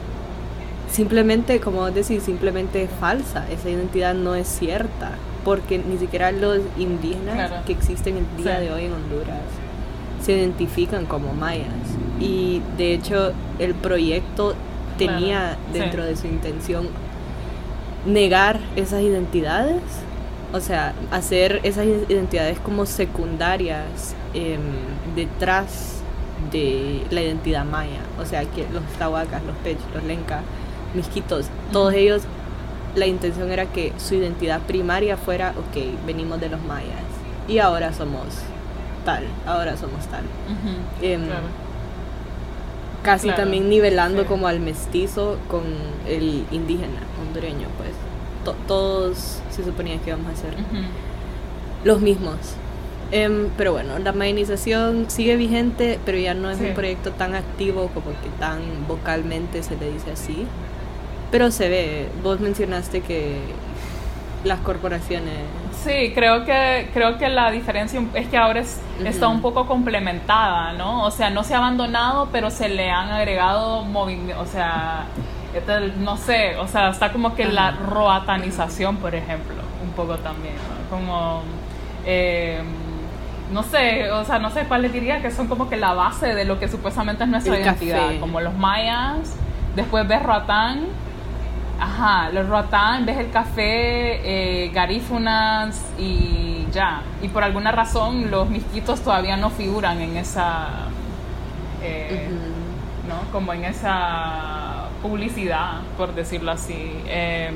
simplemente, 0.90 1.60
como 1.60 1.80
vos 1.80 1.94
decís, 1.94 2.22
simplemente 2.22 2.82
es 2.84 2.90
falsa. 2.90 3.44
Esa 3.50 3.68
identidad 3.68 4.14
no 4.14 4.34
es 4.34 4.48
cierta 4.48 5.12
porque 5.46 5.78
ni 5.78 5.96
siquiera 5.96 6.32
los 6.32 6.58
indígenas 6.76 7.64
que 7.64 7.72
existen 7.72 8.16
el 8.16 8.42
día 8.42 8.58
de 8.58 8.72
hoy 8.72 8.86
en 8.86 8.92
Honduras 8.94 9.38
se 10.20 10.32
identifican 10.32 11.06
como 11.06 11.34
mayas. 11.34 11.68
Y 12.20 12.62
de 12.76 12.94
hecho 12.94 13.32
el 13.60 13.76
proyecto 13.76 14.56
tenía 14.98 15.56
dentro 15.72 16.04
de 16.04 16.16
su 16.16 16.26
intención 16.26 16.88
negar 18.04 18.58
esas 18.74 19.02
identidades, 19.02 19.82
o 20.52 20.58
sea, 20.58 20.94
hacer 21.12 21.60
esas 21.62 21.86
identidades 22.08 22.58
como 22.58 22.84
secundarias 22.84 24.16
em, 24.34 24.58
detrás 25.14 26.00
de 26.50 27.02
la 27.10 27.22
identidad 27.22 27.64
maya. 27.64 28.00
O 28.18 28.24
sea, 28.24 28.44
que 28.46 28.66
los 28.72 28.82
tahuacas, 28.98 29.44
los 29.44 29.56
pech, 29.58 29.78
los 29.94 30.02
lencas, 30.02 30.42
misquitos, 30.92 31.46
todos 31.70 31.94
ellos, 31.94 32.22
la 32.96 33.06
intención 33.06 33.50
era 33.52 33.66
que 33.66 33.92
su 33.98 34.14
identidad 34.14 34.60
primaria 34.62 35.16
fuera, 35.16 35.50
ok, 35.50 36.06
venimos 36.06 36.40
de 36.40 36.48
los 36.48 36.60
mayas 36.62 37.04
y 37.46 37.58
ahora 37.58 37.92
somos 37.92 38.26
tal, 39.04 39.24
ahora 39.46 39.76
somos 39.76 40.04
tal. 40.06 40.24
Em, 41.00 41.22
casi 43.02 43.30
también 43.30 43.68
nivelando 43.68 44.26
como 44.26 44.48
al 44.48 44.60
mestizo 44.60 45.38
con 45.48 45.62
el 46.08 46.44
indígena 46.50 47.00
hondureño, 47.20 47.68
pues. 47.76 47.90
Todos 48.66 49.40
se 49.50 49.64
suponía 49.64 49.98
que 49.98 50.10
íbamos 50.10 50.32
a 50.32 50.36
ser 50.36 50.54
los 51.84 52.00
mismos. 52.00 52.36
Em, 53.12 53.50
pero 53.56 53.72
bueno, 53.72 53.98
la 54.00 54.12
mayanización 54.12 55.06
sigue 55.08 55.36
vigente, 55.36 56.00
pero 56.04 56.18
ya 56.18 56.34
no 56.34 56.50
es 56.50 56.60
un 56.60 56.74
proyecto 56.74 57.12
tan 57.12 57.34
activo 57.34 57.88
como 57.94 58.06
que 58.06 58.28
tan 58.40 58.60
vocalmente 58.88 59.62
se 59.62 59.76
le 59.76 59.92
dice 59.92 60.10
así. 60.12 60.46
Pero 61.36 61.50
se 61.50 61.68
ve, 61.68 62.08
vos 62.22 62.40
mencionaste 62.40 63.02
que 63.02 63.36
las 64.42 64.58
corporaciones... 64.60 65.34
Sí, 65.84 66.12
creo 66.14 66.46
que, 66.46 66.88
creo 66.94 67.18
que 67.18 67.28
la 67.28 67.50
diferencia 67.50 68.02
es 68.14 68.26
que 68.28 68.38
ahora 68.38 68.62
está 69.04 69.28
un 69.28 69.42
poco 69.42 69.66
complementada, 69.66 70.72
¿no? 70.72 71.04
O 71.04 71.10
sea, 71.10 71.28
no 71.28 71.44
se 71.44 71.52
ha 71.52 71.58
abandonado, 71.58 72.30
pero 72.32 72.50
se 72.50 72.70
le 72.70 72.88
han 72.90 73.10
agregado 73.10 73.84
movimientos, 73.84 74.48
o 74.48 74.50
sea, 74.50 75.04
no 75.98 76.16
sé, 76.16 76.56
o 76.56 76.66
sea, 76.68 76.88
está 76.88 77.12
como 77.12 77.34
que 77.34 77.44
la 77.44 77.72
roatanización, 77.72 78.96
por 78.96 79.14
ejemplo, 79.14 79.56
un 79.84 79.90
poco 79.90 80.16
también, 80.16 80.54
Como... 80.88 81.42
Eh, 82.06 82.62
no 83.52 83.62
sé, 83.62 84.10
o 84.10 84.24
sea, 84.24 84.38
no 84.38 84.48
sé 84.48 84.64
cuál 84.64 84.80
le 84.80 84.88
diría 84.88 85.20
que 85.20 85.30
son 85.30 85.48
como 85.48 85.68
que 85.68 85.76
la 85.76 85.92
base 85.92 86.34
de 86.34 86.46
lo 86.46 86.58
que 86.58 86.66
supuestamente 86.66 87.24
es 87.24 87.28
nuestra 87.28 87.60
identidad, 87.60 88.18
como 88.20 88.40
los 88.40 88.54
mayas, 88.54 89.36
después 89.74 90.08
ves 90.08 90.22
Roatán, 90.22 90.86
ajá, 91.80 92.30
los 92.30 92.48
Roatán, 92.48 93.06
ves 93.06 93.18
el 93.18 93.30
café, 93.30 94.64
eh, 94.64 94.70
garífunas 94.70 95.82
y 95.98 96.66
ya. 96.72 97.02
Y 97.22 97.28
por 97.28 97.44
alguna 97.44 97.72
razón 97.72 98.30
los 98.30 98.48
misquitos 98.48 99.00
todavía 99.00 99.36
no 99.36 99.50
figuran 99.50 100.00
en 100.00 100.16
esa, 100.16 100.68
eh, 101.82 102.28
¿no? 103.08 103.30
Como 103.32 103.52
en 103.52 103.64
esa 103.64 104.88
publicidad, 105.02 105.80
por 105.96 106.14
decirlo 106.14 106.52
así. 106.52 107.02
Em, 107.08 107.54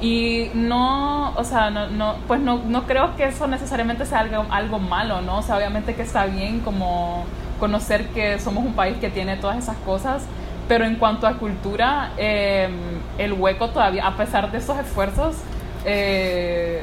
y 0.00 0.50
no, 0.54 1.32
o 1.36 1.44
sea, 1.44 1.70
no, 1.70 1.88
no, 1.88 2.16
pues 2.28 2.40
no, 2.40 2.62
no 2.66 2.86
creo 2.86 3.16
que 3.16 3.24
eso 3.24 3.46
necesariamente 3.46 4.04
sea 4.04 4.20
algo, 4.20 4.44
algo 4.50 4.78
malo, 4.78 5.22
¿no? 5.22 5.38
O 5.38 5.42
sea, 5.42 5.56
obviamente 5.56 5.94
que 5.94 6.02
está 6.02 6.26
bien 6.26 6.60
como 6.60 7.24
conocer 7.58 8.08
que 8.08 8.38
somos 8.38 8.64
un 8.64 8.74
país 8.74 8.98
que 8.98 9.08
tiene 9.08 9.36
todas 9.36 9.56
esas 9.56 9.76
cosas, 9.78 10.26
pero 10.68 10.84
en 10.84 10.96
cuanto 10.96 11.26
a 11.26 11.34
cultura, 11.34 12.10
em, 12.18 12.72
el 13.18 13.32
hueco 13.32 13.68
todavía, 13.70 14.06
a 14.06 14.16
pesar 14.16 14.50
de 14.50 14.58
esos 14.58 14.78
esfuerzos, 14.78 15.36
eh, 15.84 16.82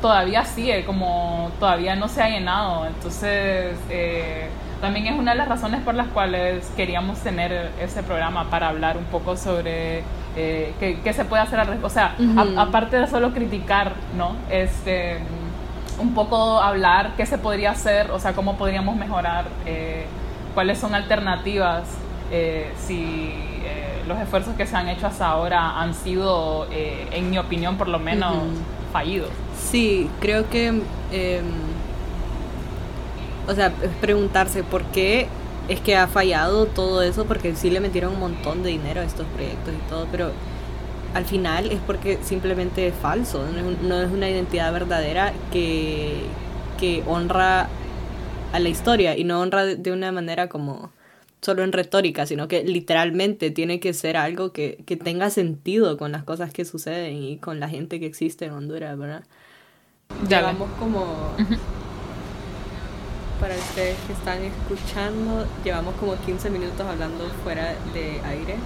todavía 0.00 0.44
sigue, 0.44 0.84
como 0.84 1.50
todavía 1.58 1.96
no 1.96 2.08
se 2.08 2.22
ha 2.22 2.28
llenado. 2.28 2.86
Entonces, 2.86 3.76
eh, 3.88 4.48
también 4.80 5.06
es 5.06 5.18
una 5.18 5.32
de 5.32 5.38
las 5.38 5.48
razones 5.48 5.82
por 5.82 5.94
las 5.94 6.08
cuales 6.08 6.70
queríamos 6.76 7.18
tener 7.20 7.70
ese 7.80 8.02
programa 8.02 8.48
para 8.50 8.68
hablar 8.68 8.96
un 8.96 9.04
poco 9.04 9.36
sobre 9.36 10.02
eh, 10.36 10.74
qué, 10.80 11.12
se 11.12 11.24
puede 11.24 11.42
hacer, 11.42 11.60
o 11.82 11.90
sea, 11.90 12.16
aparte 12.56 12.98
de 12.98 13.06
solo 13.06 13.32
criticar, 13.32 13.92
¿no? 14.16 14.36
Este, 14.50 15.18
un 15.98 16.14
poco 16.14 16.60
hablar 16.60 17.12
qué 17.16 17.26
se 17.26 17.36
podría 17.36 17.72
hacer, 17.72 18.10
o 18.10 18.18
sea, 18.18 18.32
cómo 18.32 18.56
podríamos 18.56 18.96
mejorar, 18.96 19.44
eh, 19.66 20.06
cuáles 20.54 20.78
son 20.78 20.94
alternativas, 20.94 21.82
si 22.86 23.34
los 24.10 24.20
esfuerzos 24.20 24.54
que 24.56 24.66
se 24.66 24.76
han 24.76 24.88
hecho 24.88 25.06
hasta 25.06 25.26
ahora 25.26 25.80
han 25.80 25.94
sido, 25.94 26.66
en 26.70 27.30
mi 27.30 27.38
opinión, 27.38 27.76
por 27.78 27.88
lo 27.88 27.98
menos, 27.98 28.34
fallidos. 28.92 29.30
Sí, 29.56 30.10
creo 30.20 30.50
que, 30.50 30.66
em, 30.66 31.44
o 33.46 33.54
sea, 33.54 33.72
preguntarse 34.00 34.62
por 34.64 34.82
qué 34.84 35.28
es 35.68 35.80
que 35.80 35.96
ha 35.96 36.08
fallado 36.08 36.66
todo 36.66 37.02
eso 37.02 37.24
porque 37.26 37.54
sí 37.54 37.70
le 37.70 37.78
metieron 37.78 38.14
un 38.14 38.20
montón 38.20 38.64
de 38.64 38.70
dinero 38.70 39.00
a 39.00 39.04
estos 39.04 39.26
proyectos 39.28 39.72
y 39.74 39.88
todo, 39.88 40.06
pero 40.10 40.32
al 41.14 41.24
final 41.24 41.70
es 41.70 41.78
porque 41.86 42.18
simplemente 42.22 42.88
es 42.88 42.94
falso, 42.94 43.44
no 43.82 44.00
es, 44.00 44.10
una 44.10 44.28
identidad 44.28 44.72
verdadera 44.72 45.32
que, 45.52 46.24
que 46.78 47.04
honra 47.06 47.68
a 48.52 48.58
la 48.58 48.68
historia 48.68 49.16
y 49.16 49.22
no 49.22 49.40
honra 49.40 49.64
de 49.64 49.92
una 49.92 50.10
manera 50.10 50.48
como 50.48 50.90
solo 51.42 51.62
en 51.62 51.72
retórica, 51.72 52.26
sino 52.26 52.48
que 52.48 52.62
literalmente 52.64 53.50
tiene 53.50 53.80
que 53.80 53.92
ser 53.94 54.16
algo 54.16 54.52
que, 54.52 54.82
que 54.86 54.96
tenga 54.96 55.30
sentido 55.30 55.96
con 55.96 56.12
las 56.12 56.24
cosas 56.24 56.52
que 56.52 56.64
suceden 56.64 57.22
y 57.22 57.38
con 57.38 57.60
la 57.60 57.68
gente 57.68 58.00
que 58.00 58.06
existe 58.06 58.46
en 58.46 58.52
Honduras, 58.52 58.98
¿verdad? 58.98 59.24
Ya 60.28 60.42
vamos 60.42 60.68
como 60.78 61.34
para 63.40 63.54
ustedes 63.54 63.96
que 64.06 64.12
están 64.12 64.38
escuchando. 64.42 65.46
Llevamos 65.64 65.94
como 65.94 66.14
15 66.16 66.50
minutos 66.50 66.80
hablando 66.80 67.26
fuera 67.42 67.74
de 67.94 68.20
aire, 68.22 68.56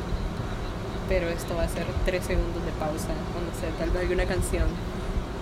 pero 1.09 1.29
esto 1.29 1.55
va 1.55 1.63
a 1.63 1.69
ser 1.69 1.87
3 2.05 2.25
segundos 2.25 2.65
de 2.65 2.73
pausa, 2.73 3.09
o 3.09 3.41
no 3.41 3.53
sé, 3.61 3.69
tal 3.79 3.91
vez 3.91 4.03
alguna 4.03 4.25
canción. 4.25 4.67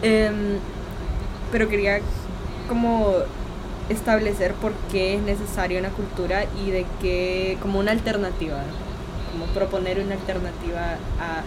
Em, 0.03 0.59
pero 1.51 1.69
quería 1.69 2.01
como 2.69 3.15
establecer 3.89 4.55
por 4.55 4.73
qué 4.91 5.17
es 5.17 5.23
necesaria 5.23 5.79
una 5.79 5.91
cultura 5.91 6.45
y 6.65 6.71
de 6.71 6.87
qué, 7.01 7.59
como 7.61 7.79
una 7.79 7.93
alternativa, 7.93 8.63
como 9.33 9.47
proponer 9.53 10.01
una 10.01 10.15
alternativa 10.15 10.97
a 11.21 11.43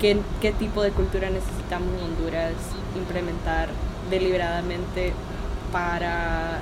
qué, 0.00 0.18
qué 0.40 0.52
tipo 0.52 0.82
de 0.82 0.90
cultura 0.90 1.30
necesitamos 1.30 1.88
en 1.98 2.04
Honduras 2.04 2.52
implementar 2.96 3.68
deliberadamente 4.10 5.12
para 5.72 6.60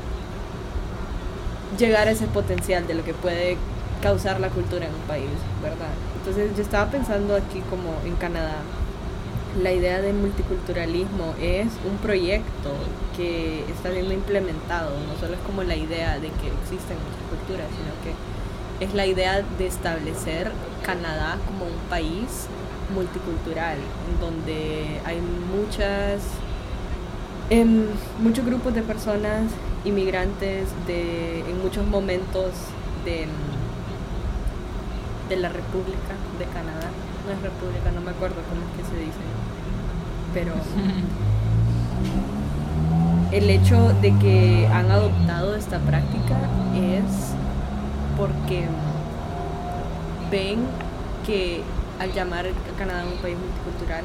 llegar 1.79 2.09
a 2.09 2.13
ese 2.13 2.27
potencial 2.27 2.87
de 2.87 2.95
lo 2.95 3.05
que 3.05 3.15
puede 3.15 3.57
causar 4.03 4.41
la 4.41 4.49
cultura 4.49 4.87
en 4.87 4.95
un 4.95 5.01
país, 5.03 5.31
¿verdad? 5.63 5.89
Entonces 6.19 6.57
yo 6.57 6.63
estaba 6.63 6.91
pensando 6.91 7.35
aquí 7.35 7.61
como 7.71 7.95
en 8.05 8.17
Canadá, 8.17 8.57
la 9.63 9.73
idea 9.73 10.01
de 10.01 10.13
multiculturalismo 10.13 11.35
es 11.41 11.69
un 11.89 11.97
proyecto 11.99 12.73
que 13.17 13.65
está 13.71 13.93
siendo 13.93 14.13
implementado, 14.13 14.91
no 15.07 15.19
solo 15.21 15.35
es 15.35 15.41
como 15.41 15.63
la 15.63 15.77
idea 15.77 16.15
de 16.15 16.29
que 16.29 16.49
existen 16.49 16.97
muchas 16.99 17.23
culturas, 17.31 17.69
sino 17.71 17.93
que 18.03 18.85
es 18.85 18.95
la 18.95 19.07
idea 19.07 19.43
de 19.59 19.67
establecer 19.67 20.51
Canadá 20.83 21.39
como 21.47 21.67
un 21.67 21.79
país 21.89 22.49
multicultural, 22.93 23.79
donde 24.21 25.01
hay 25.05 25.21
muchas, 25.21 26.21
em, 27.51 27.87
muchos 28.21 28.45
grupos 28.45 28.75
de 28.75 28.83
personas 28.83 29.45
inmigrantes 29.85 30.69
de, 30.87 31.41
en 31.41 31.63
muchos 31.63 31.87
momentos 31.87 32.51
de, 33.05 33.27
de 35.29 35.37
la 35.37 35.49
República 35.49 36.15
de 36.39 36.45
Canadá. 36.47 36.91
No 37.25 37.33
es 37.33 37.41
República, 37.41 37.91
no 37.93 38.01
me 38.01 38.11
acuerdo 38.11 38.37
cómo 38.49 38.61
es 38.63 38.77
que 38.77 38.95
se 38.95 39.01
dice. 39.01 39.44
Pero 40.35 40.53
el 43.31 43.51
hecho 43.51 43.93
de 44.03 44.13
que 44.19 44.67
han 44.67 44.91
adoptado 44.91 45.55
esta 45.55 45.79
práctica 45.79 46.37
es 46.75 47.33
porque 48.19 48.67
ven 50.31 50.59
que 51.25 51.63
al 52.01 52.13
llamar 52.13 52.47
a 52.47 52.79
Canadá 52.79 53.05
un 53.05 53.21
país 53.23 53.37
multicultural 53.39 54.05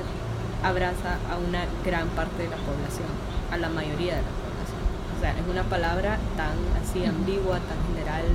abraza 0.63 1.17
a 1.31 1.37
una 1.37 1.65
gran 1.83 2.07
parte 2.09 2.43
de 2.43 2.49
la 2.49 2.57
población, 2.57 3.07
a 3.51 3.57
la 3.57 3.69
mayoría 3.69 4.15
de 4.15 4.21
la 4.21 4.29
población. 4.29 4.81
O 5.17 5.21
sea, 5.21 5.31
es 5.31 5.47
una 5.49 5.63
palabra 5.63 6.17
tan 6.37 6.57
así 6.81 7.05
ambigua, 7.05 7.59
tan 7.59 7.77
general, 7.89 8.25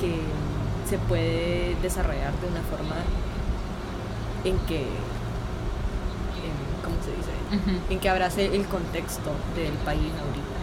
que 0.00 0.20
se 0.88 0.98
puede 0.98 1.76
desarrollar 1.82 2.32
de 2.40 2.48
una 2.48 2.62
forma 2.62 2.96
en 4.44 4.56
que, 4.66 4.86
¿cómo 4.86 5.19
se 7.02 7.10
dice? 7.10 7.32
En 7.90 7.98
que 7.98 8.08
abrace 8.08 8.46
el 8.46 8.64
contexto 8.66 9.30
del 9.56 9.72
país 9.84 10.12
ahorita. 10.20 10.60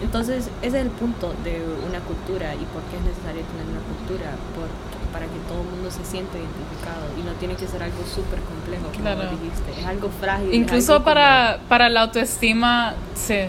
Entonces, 0.00 0.48
ese 0.62 0.78
es 0.78 0.84
el 0.84 0.90
punto 0.90 1.34
de 1.42 1.60
una 1.86 1.98
cultura 2.00 2.54
y 2.54 2.64
por 2.70 2.82
qué 2.86 2.96
es 2.98 3.02
necesario 3.02 3.42
tener 3.42 3.66
una 3.66 3.82
cultura, 3.82 4.30
para 5.12 5.26
que 5.26 5.38
todo 5.48 5.62
el 5.62 5.68
mundo 5.68 5.90
se 5.90 6.04
sienta 6.04 6.38
identificado 6.38 7.08
y 7.18 7.22
no 7.22 7.32
tiene 7.32 7.56
que 7.56 7.66
ser 7.66 7.82
algo 7.82 8.04
súper 8.06 8.38
complejo, 8.40 8.86
como 8.94 9.40
dijiste, 9.42 9.80
es 9.80 9.86
algo 9.86 10.10
frágil. 10.20 10.54
Incluso 10.54 11.02
para, 11.02 11.58
para 11.68 11.88
la 11.88 12.02
autoestima, 12.02 12.94
sí 13.14 13.48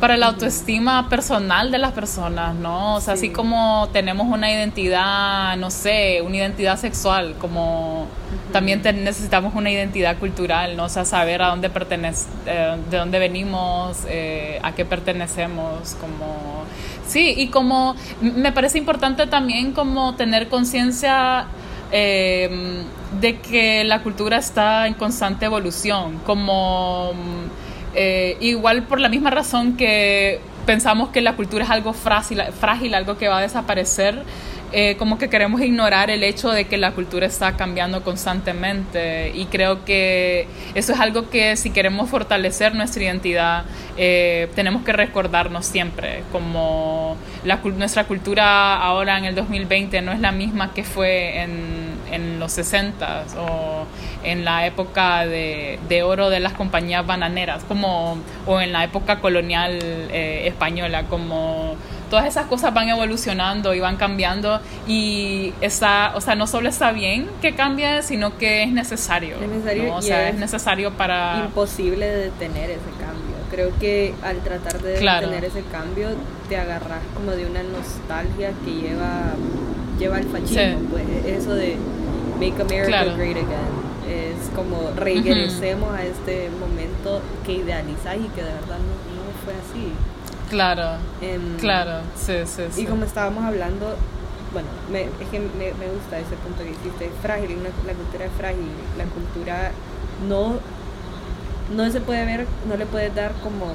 para 0.00 0.16
la 0.16 0.26
autoestima 0.26 1.08
personal 1.08 1.70
de 1.70 1.78
las 1.78 1.92
personas, 1.92 2.54
¿no? 2.54 2.96
O 2.96 3.00
sea, 3.00 3.14
así 3.14 3.30
como 3.30 3.88
tenemos 3.92 4.28
una 4.28 4.50
identidad, 4.50 5.56
no 5.56 5.70
sé, 5.70 6.22
una 6.22 6.36
identidad 6.36 6.78
sexual, 6.78 7.34
como 7.40 8.06
también 8.52 8.80
necesitamos 8.82 9.54
una 9.54 9.70
identidad 9.70 10.16
cultural, 10.18 10.76
¿no? 10.76 10.84
O 10.84 10.88
sea, 10.88 11.04
saber 11.04 11.42
a 11.42 11.48
dónde 11.48 11.68
pertenece, 11.68 12.28
eh, 12.46 12.76
de 12.90 12.96
dónde 12.96 13.18
venimos, 13.18 13.98
eh, 14.08 14.60
a 14.62 14.72
qué 14.72 14.84
pertenecemos, 14.84 15.96
como... 16.00 16.64
Sí, 17.06 17.34
y 17.36 17.48
como 17.48 17.96
me 18.20 18.52
parece 18.52 18.76
importante 18.76 19.26
también 19.26 19.72
como 19.72 20.14
tener 20.14 20.48
conciencia 20.48 21.46
eh, 21.90 22.84
de 23.18 23.40
que 23.40 23.82
la 23.84 24.02
cultura 24.02 24.36
está 24.36 24.86
en 24.86 24.94
constante 24.94 25.46
evolución, 25.46 26.20
como 26.26 27.14
eh, 27.94 28.36
igual 28.40 28.84
por 28.84 29.00
la 29.00 29.08
misma 29.08 29.30
razón 29.30 29.76
que 29.76 30.40
pensamos 30.66 31.08
que 31.08 31.22
la 31.22 31.34
cultura 31.34 31.64
es 31.64 31.70
algo 31.70 31.92
frágil, 31.92 32.42
frágil 32.60 32.94
algo 32.94 33.16
que 33.16 33.28
va 33.28 33.38
a 33.38 33.40
desaparecer, 33.40 34.22
eh, 34.70 34.96
como 34.98 35.16
que 35.16 35.30
queremos 35.30 35.62
ignorar 35.62 36.10
el 36.10 36.22
hecho 36.22 36.50
de 36.50 36.66
que 36.66 36.76
la 36.76 36.92
cultura 36.92 37.26
está 37.26 37.56
cambiando 37.56 38.04
constantemente. 38.04 39.32
Y 39.34 39.46
creo 39.46 39.86
que 39.86 40.46
eso 40.74 40.92
es 40.92 41.00
algo 41.00 41.30
que 41.30 41.56
si 41.56 41.70
queremos 41.70 42.10
fortalecer 42.10 42.74
nuestra 42.74 43.02
identidad 43.02 43.64
eh, 43.96 44.50
tenemos 44.54 44.84
que 44.84 44.92
recordarnos 44.92 45.64
siempre 45.64 46.22
como 46.32 47.16
la, 47.44 47.56
nuestra 47.56 48.04
cultura 48.04 48.76
ahora 48.76 49.16
en 49.16 49.24
el 49.24 49.34
2020 49.34 50.02
no 50.02 50.12
es 50.12 50.20
la 50.20 50.32
misma 50.32 50.74
que 50.74 50.84
fue 50.84 51.40
en, 51.40 51.94
en 52.12 52.38
los 52.38 52.52
60 52.52 53.24
o 53.38 53.86
en 54.30 54.44
la 54.44 54.66
época 54.66 55.26
de, 55.26 55.78
de, 55.88 56.02
oro 56.02 56.30
de 56.30 56.40
las 56.40 56.52
compañías 56.52 57.06
bananeras 57.06 57.64
como 57.64 58.18
o 58.46 58.60
en 58.60 58.72
la 58.72 58.84
época 58.84 59.20
colonial 59.20 59.78
eh, 59.82 60.42
española 60.46 61.04
como 61.04 61.76
todas 62.08 62.26
esas 62.26 62.46
cosas 62.46 62.74
van 62.74 62.88
evolucionando 62.88 63.74
y 63.74 63.80
van 63.80 63.96
cambiando 63.96 64.60
y 64.86 65.52
está, 65.60 66.12
o 66.14 66.20
sea, 66.20 66.34
no 66.34 66.46
solo 66.46 66.68
está 66.68 66.92
bien 66.92 67.28
que 67.40 67.54
cambie, 67.54 68.02
sino 68.02 68.36
que 68.38 68.62
es 68.62 68.72
necesario. 68.72 69.36
Es 69.40 69.48
necesario 69.48 69.94
O 69.94 70.02
sea, 70.02 70.28
es, 70.28 70.36
necesario 70.36 70.92
para... 70.92 71.44
Imposible 71.44 72.06
detener 72.06 72.70
ese 72.70 72.90
cambio. 72.98 73.36
Creo 73.50 73.70
que 73.78 74.14
al 74.22 74.38
tratar 74.38 74.80
de 74.80 74.92
detener 74.92 75.44
ese 75.44 75.62
cambio 75.64 76.08
te 76.48 76.56
agarras 76.56 77.00
como 77.14 77.32
de 77.32 77.46
una 77.46 77.62
nostalgia 77.62 78.52
que 78.64 78.70
lleva, 78.70 79.34
lleva 79.98 80.16
al 80.16 80.24
fascismo, 80.24 80.80
pues 80.90 81.04
eso 81.26 81.54
de 81.54 81.76
Make 82.38 82.62
America 82.62 83.04
Great 83.16 83.36
Again. 83.36 83.87
Es 84.08 84.50
como 84.54 84.90
regresemos 84.96 85.94
a 85.94 86.02
este 86.04 86.50
momento 86.58 87.20
que 87.44 87.52
idealizas 87.52 88.16
y 88.16 88.28
que 88.28 88.42
de 88.42 88.52
verdad 88.52 88.78
no 88.78 89.28
fue 89.44 89.54
así. 89.54 89.92
Claro, 90.50 90.96
em, 91.20 91.56
claro, 91.58 92.00
sí, 92.16 92.34
sí, 92.46 92.62
sí. 92.70 92.82
Y 92.82 92.86
como 92.86 93.04
estábamos 93.04 93.44
hablando, 93.44 93.96
bueno, 94.52 94.68
me, 94.90 95.02
es 95.02 95.28
que 95.30 95.40
me, 95.40 95.72
me, 95.74 95.92
gusta 95.92 96.18
ese 96.18 96.36
punto 96.36 96.62
que 96.64 96.70
hiciste, 96.70 97.06
es 97.06 97.12
frágil, 97.20 97.58
la 97.62 97.92
cultura 97.92 98.24
es 98.24 98.32
frágil, 98.32 98.70
la 98.96 99.04
cultura 99.04 99.72
no, 100.26 100.54
no 101.76 101.90
se 101.90 102.00
puede 102.00 102.24
ver, 102.24 102.46
no 102.66 102.76
le 102.76 102.86
puedes 102.86 103.14
dar 103.14 103.32
como, 103.42 103.74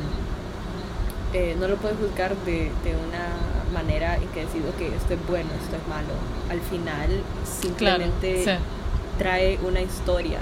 eh, 1.33 1.55
no 1.59 1.67
lo 1.67 1.75
puedes 1.75 1.97
juzgar 1.99 2.35
de, 2.37 2.71
de 2.83 2.95
una 3.07 3.53
manera 3.71 4.15
en 4.15 4.27
que 4.29 4.41
decir, 4.41 4.63
ok, 4.67 4.81
esto 4.95 5.13
es 5.13 5.27
bueno, 5.27 5.49
esto 5.61 5.75
es 5.75 5.87
malo. 5.87 6.13
Al 6.49 6.61
final 6.61 7.21
simplemente 7.43 8.59
trae 9.17 9.59
una 9.63 9.81
historia. 9.81 10.39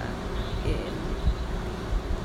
Eh, 0.66 1.02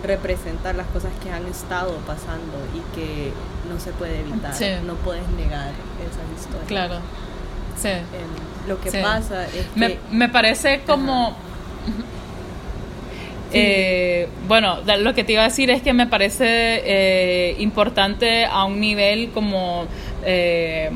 representar 0.07 0.75
las 0.75 0.87
cosas 0.89 1.11
que 1.23 1.31
han 1.31 1.47
estado 1.47 1.97
pasando 2.07 2.59
y 2.75 2.95
que 2.95 3.33
no 3.69 3.81
se 3.81 3.91
puede 3.93 4.21
evitar, 4.21 4.55
no 4.85 4.95
puedes 4.97 5.27
negar 5.31 5.71
esas 6.01 6.41
historias. 6.41 6.69
Claro, 6.69 6.97
sí. 7.77 7.89
lo 8.69 8.81
que 8.81 8.91
pasa 8.93 9.47
es 9.47 9.67
me, 9.75 9.89
que... 9.89 9.99
Me 10.11 10.29
parece 10.29 10.83
como... 10.87 11.37
Eh, 13.53 14.29
bueno, 14.49 14.81
lo 14.99 15.15
que 15.15 15.25
te 15.25 15.33
iba 15.33 15.43
a 15.43 15.47
decir 15.47 15.71
es 15.71 15.81
que 15.81 15.93
me 15.93 16.07
parece 16.07 16.45
eh, 16.85 17.57
importante 17.59 18.45
a 18.45 18.65
un 18.65 18.81
nivel 18.81 19.31
como... 19.31 19.87
Eh, 20.25 20.91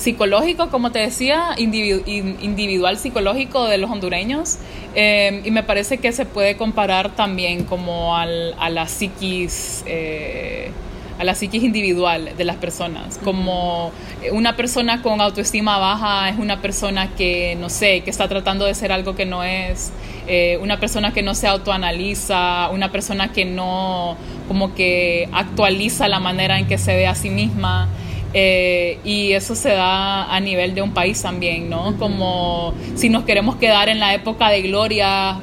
psicológico, 0.00 0.70
como 0.70 0.90
te 0.92 0.98
decía, 0.98 1.54
individual 1.58 2.96
psicológico 2.96 3.66
de 3.66 3.78
los 3.78 3.90
hondureños. 3.90 4.58
Em, 4.94 5.42
y 5.44 5.50
me 5.50 5.62
parece 5.62 5.98
que 5.98 6.10
se 6.12 6.24
puede 6.24 6.56
comparar 6.56 7.14
también 7.14 7.64
como 7.64 8.16
al, 8.16 8.54
a 8.58 8.70
la 8.70 8.88
psiquis. 8.88 9.84
Eh, 9.86 10.70
a 11.18 11.24
la 11.24 11.34
psiquis 11.34 11.62
individual 11.62 12.30
de 12.34 12.44
las 12.46 12.56
personas. 12.56 13.20
Como 13.22 13.92
una 14.32 14.56
persona 14.56 15.02
con 15.02 15.20
autoestima 15.20 15.76
baja 15.76 16.30
es 16.30 16.38
una 16.38 16.62
persona 16.62 17.14
que, 17.14 17.58
no 17.60 17.68
sé, 17.68 18.00
que 18.00 18.08
está 18.08 18.26
tratando 18.26 18.64
de 18.64 18.74
ser 18.74 18.90
algo 18.90 19.14
que 19.14 19.26
no 19.26 19.44
es, 19.44 19.92
eh, 20.26 20.58
una 20.62 20.80
persona 20.80 21.12
que 21.12 21.22
no 21.22 21.34
se 21.34 21.46
autoanaliza, 21.46 22.70
una 22.70 22.90
persona 22.90 23.32
que 23.32 23.44
no 23.44 24.16
como 24.48 24.74
que 24.74 25.28
actualiza 25.30 26.08
la 26.08 26.20
manera 26.20 26.58
en 26.58 26.66
que 26.66 26.78
se 26.78 26.96
ve 26.96 27.06
a 27.06 27.14
sí 27.14 27.28
misma. 27.28 27.86
Eh, 28.32 28.98
y 29.04 29.32
eso 29.32 29.54
se 29.54 29.70
da 29.70 30.32
a 30.32 30.40
nivel 30.40 30.74
de 30.74 30.82
un 30.82 30.92
país 30.92 31.20
también, 31.20 31.68
¿no? 31.68 31.96
Como 31.98 32.74
si 32.94 33.08
nos 33.08 33.24
queremos 33.24 33.56
quedar 33.56 33.88
en 33.88 33.98
la 33.98 34.14
época 34.14 34.50
de 34.50 34.62
gloria, 34.62 35.40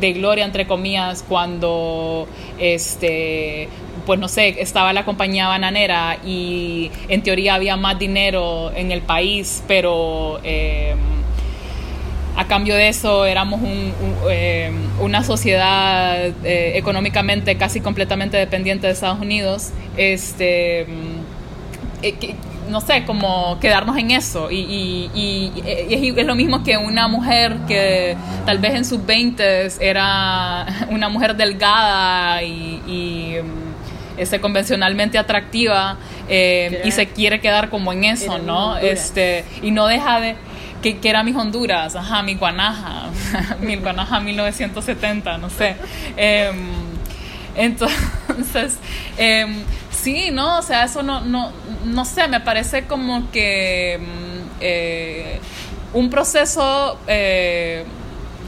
de 0.00 0.12
gloria 0.14 0.44
entre 0.44 0.66
comillas, 0.66 1.22
cuando 1.26 2.26
este 2.58 3.68
pues 4.06 4.20
no 4.20 4.28
sé, 4.28 4.60
estaba 4.60 4.92
la 4.92 5.04
compañía 5.04 5.48
bananera 5.48 6.18
y 6.24 6.90
en 7.08 7.22
teoría 7.22 7.54
había 7.54 7.76
más 7.76 7.98
dinero 7.98 8.70
en 8.74 8.92
el 8.92 9.00
país, 9.00 9.62
pero 9.66 10.40
em, 10.44 10.98
a 12.36 12.46
cambio 12.46 12.74
de 12.74 12.88
eso 12.88 13.24
éramos 13.24 13.60
em, 14.30 14.72
una 15.00 15.24
sociedad 15.24 16.32
eh, 16.44 16.72
económicamente 16.76 17.56
casi 17.56 17.80
completamente 17.80 18.36
dependiente 18.36 18.86
de 18.86 18.92
Estados 18.92 19.20
Unidos. 19.20 19.70
Este 19.96 20.86
eh, 22.04 22.34
no 22.68 22.80
sé, 22.80 23.04
como 23.04 23.58
quedarnos 23.60 23.96
en 23.96 24.10
eso. 24.10 24.50
Y, 24.50 25.50
es, 25.64 26.26
lo 26.26 26.34
mismo 26.34 26.62
que 26.62 26.76
una 26.76 27.08
mujer 27.08 27.56
que 27.66 28.16
tal 28.46 28.58
vez 28.58 28.74
en 28.74 28.84
sus 28.84 29.04
20 29.04 29.68
era 29.80 30.66
una 30.90 31.08
mujer 31.08 31.36
delgada 31.36 32.42
y, 32.42 33.36
mm, 33.42 34.20
ese, 34.20 34.40
convencionalmente 34.40 35.18
atractiva 35.18 35.96
eh, 36.28 36.82
y 36.84 36.92
se 36.92 37.08
quiere 37.08 37.40
quedar 37.40 37.68
como 37.68 37.92
en 37.92 38.04
eso, 38.04 38.38
¿no? 38.38 38.76
Este, 38.76 39.44
y 39.62 39.70
no 39.70 39.86
deja 39.86 40.20
de... 40.20 40.36
Que, 40.82 40.98
era 41.02 41.22
mi 41.22 41.32
Honduras, 41.32 41.96
ajá, 41.96 42.22
mi 42.22 42.34
Guanaja, 42.34 43.08
mi 43.60 43.76
Guanaja 43.76 44.20
1970, 44.20 45.38
no 45.38 45.48
sé. 45.48 45.76
Em, 46.14 46.54
entonces, 47.56 48.78
em, 49.16 49.64
sí, 50.04 50.30
¿no? 50.30 50.58
O 50.58 50.62
sea, 50.62 50.84
eso 50.84 51.02
no, 51.02 51.22
no, 51.22 51.50
no 51.84 52.04
sé, 52.04 52.28
me 52.28 52.40
parece 52.40 52.84
como 52.84 53.30
que 53.30 53.98
mm, 53.98 54.48
eh, 54.60 55.40
un 55.94 56.10
proceso, 56.10 56.98
eh, 57.06 57.84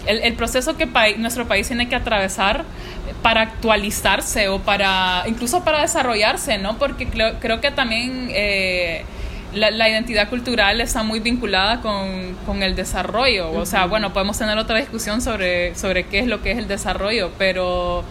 el, 0.07 0.35
proceso 0.35 0.77
que 0.77 0.87
nuestro 1.19 1.49
país 1.49 1.67
tiene 1.67 1.89
que 1.89 1.97
atravesar 1.97 2.65
para 3.23 3.41
actualizarse 3.41 4.49
o 4.49 4.61
para, 4.61 5.25
incluso 5.27 5.65
para 5.65 5.81
desarrollarse, 5.81 6.59
¿no? 6.59 6.79
Porque 6.79 7.09
creo, 7.09 7.41
creo 7.41 7.61
que 7.61 7.71
también... 7.71 8.29
Eh, 8.31 9.05
la, 9.55 9.89
identidad 9.89 10.29
cultural 10.29 10.81
está 10.81 11.03
muy 11.03 11.21
vinculada 11.21 11.81
con, 11.81 12.63
el 12.63 12.77
desarrollo. 12.77 13.53
O 13.53 13.65
sea, 13.65 13.87
bueno, 13.87 14.13
podemos 14.13 14.39
tener 14.39 14.59
otra 14.59 14.79
discusión 14.79 15.23
sobre, 15.23 15.75
sobre 15.75 16.05
qué 16.05 16.19
es 16.19 16.27
lo 16.27 16.43
que 16.43 16.53
es 16.53 16.59
el 16.59 16.69
desarrollo, 16.69 17.31
pero 17.39 18.05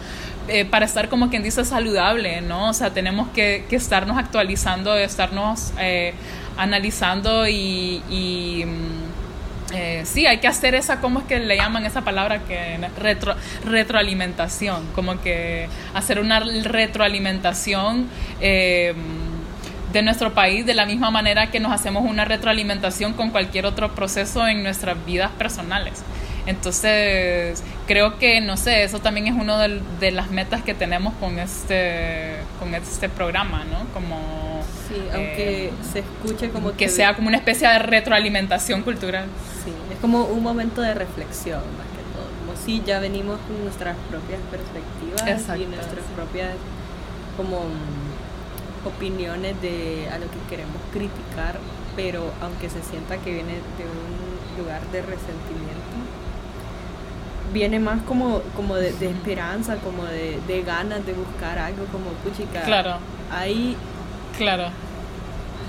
eh, 0.47 0.63
para 0.65 0.85
estar 0.85 1.09
como 1.09 1.29
quien 1.29 1.41
dice 1.41 1.65
saludable, 1.65 2.41
¿no? 2.41 2.69
O 2.69 2.73
sea, 2.73 2.91
tenemos 2.91 3.29
que, 3.29 3.65
que 3.67 3.75
estarnos 3.75 4.17
actualizando, 4.17 4.95
estarnos 4.95 5.73
eh, 5.79 6.13
analizando 6.55 7.47
y, 7.47 8.63
mm, 8.65 9.73
eh, 9.73 10.03
sí, 10.05 10.27
hay 10.27 10.37
que 10.37 10.47
hacer 10.47 10.75
esa, 10.75 11.01
¿cómo 11.01 11.19
es 11.19 11.25
que 11.25 11.39
le 11.39 11.57
llaman 11.57 11.85
esa 11.85 12.01
palabra? 12.01 12.43
que 12.43 12.77
retro, 12.97 13.35
Retroalimentación, 13.63 14.85
como 14.93 15.19
que 15.19 15.67
hacer 15.95 16.19
una 16.19 16.39
retroalimentación 16.39 18.07
de 18.39 20.01
nuestro 20.03 20.33
país 20.33 20.65
de 20.65 20.75
la 20.75 20.85
misma 20.85 21.09
manera 21.09 21.49
que 21.49 21.59
nos 21.59 21.71
hacemos 21.71 22.03
una 22.03 22.25
retroalimentación 22.25 23.13
con 23.13 23.31
cualquier 23.31 23.65
otro 23.65 23.95
proceso 23.95 24.47
en 24.47 24.61
nuestras 24.61 25.03
vidas 25.05 25.31
personales. 25.31 26.03
Entonces, 26.45 27.63
creo 27.87 28.17
que, 28.19 28.39
no 28.41 28.57
sé, 28.57 28.83
eso 28.83 28.99
también 28.99 29.27
es 29.27 29.33
una 29.33 29.67
de, 29.67 30.11
las 30.11 30.29
metas 30.29 30.63
que 30.63 30.73
tenemos 30.73 31.13
con 31.15 31.39
este, 31.39 32.37
con 32.59 32.73
este 32.75 33.09
programa, 33.09 33.63
¿no? 33.65 33.85
Como... 33.93 34.63
Sí, 34.87 34.95
aunque 35.11 35.65
eh, 35.65 35.71
se 35.91 35.99
escuche 35.99 36.49
como 36.51 36.73
que... 36.73 36.89
sea 36.89 37.15
como 37.15 37.27
una 37.27 37.37
especie 37.37 37.67
de 37.67 37.79
retroalimentación 37.79 38.83
cultural. 38.83 39.25
Sí, 39.63 39.71
es 39.91 39.99
como 39.99 40.25
un 40.25 40.43
momento 40.43 40.81
de 40.81 40.93
reflexión, 40.93 41.61
más 41.77 41.87
que 41.87 42.03
todo. 42.13 42.29
Como 42.45 42.55
si 42.63 42.83
ya 42.85 42.99
venimos 42.99 43.39
con 43.47 43.63
nuestras 43.63 43.97
propias 44.09 44.39
perspectivas 44.51 45.59
y 45.59 45.65
nuestras 45.65 46.05
propias 46.15 46.51
como 47.35 47.63
opiniones 48.85 49.59
de 49.61 50.07
a 50.11 50.19
lo 50.19 50.25
que 50.29 50.37
queremos 50.49 50.77
criticar, 50.93 51.57
pero 51.95 52.31
aunque 52.41 52.69
se 52.69 52.81
sienta 52.83 53.17
que 53.17 53.33
viene 53.33 53.53
de 53.53 53.85
un 53.85 54.61
lugar 54.63 54.81
de 54.91 55.01
resentimiento, 55.01 56.04
viene 57.55 57.79
más 57.79 58.01
como, 58.01 58.41
como 58.53 58.75
de, 58.75 58.89
esperanza, 58.89 59.77
como 59.77 60.03
de, 60.03 60.41
de, 60.45 60.61
ganas 60.63 61.05
de 61.05 61.13
buscar 61.13 61.57
algo, 61.57 61.85
como 61.85 62.09
puchica. 62.21 62.61
Claro. 62.63 62.97
Ahí. 63.31 63.77
Claro. 64.37 64.65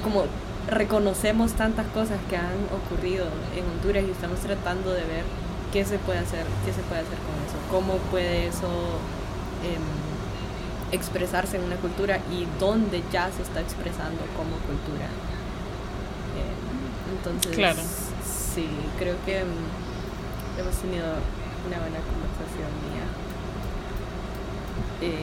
Como 0.02 0.24
reconocemos 0.68 1.52
tantas 1.52 1.86
cosas 1.94 2.18
que 2.28 2.36
han 2.36 2.58
ocurrido 2.74 3.26
en 3.56 3.64
Honduras 3.70 4.02
y 4.04 4.10
estamos 4.10 4.40
tratando 4.40 4.90
de 4.90 5.04
ver 5.04 5.24
qué 5.72 5.84
se 5.84 5.98
puede 5.98 6.18
hacer, 6.18 6.44
qué 6.64 6.72
se 6.72 6.82
puede 6.82 7.02
hacer 7.02 7.18
con 7.22 7.36
eso, 7.46 7.56
cómo 7.70 7.98
puede 8.10 8.48
eso 8.48 8.66
em, 9.62 10.90
expresarse 10.90 11.56
en 11.56 11.62
una 11.62 11.76
cultura 11.76 12.18
y 12.32 12.48
dónde 12.58 13.00
ya 13.12 13.30
se 13.30 13.42
está 13.42 13.60
expresando 13.60 14.22
como 14.36 14.56
cultura. 14.66 15.06
Em, 16.34 17.16
entonces, 17.16 17.54
claro. 17.54 17.80
sí, 18.24 18.66
creo 18.98 19.14
que 19.24 19.38
em, 19.38 19.54
hemos 20.58 20.74
tenido 20.78 21.14
una 21.66 21.78
buena 21.78 21.98
conversación 21.98 22.70
mía. 22.82 23.06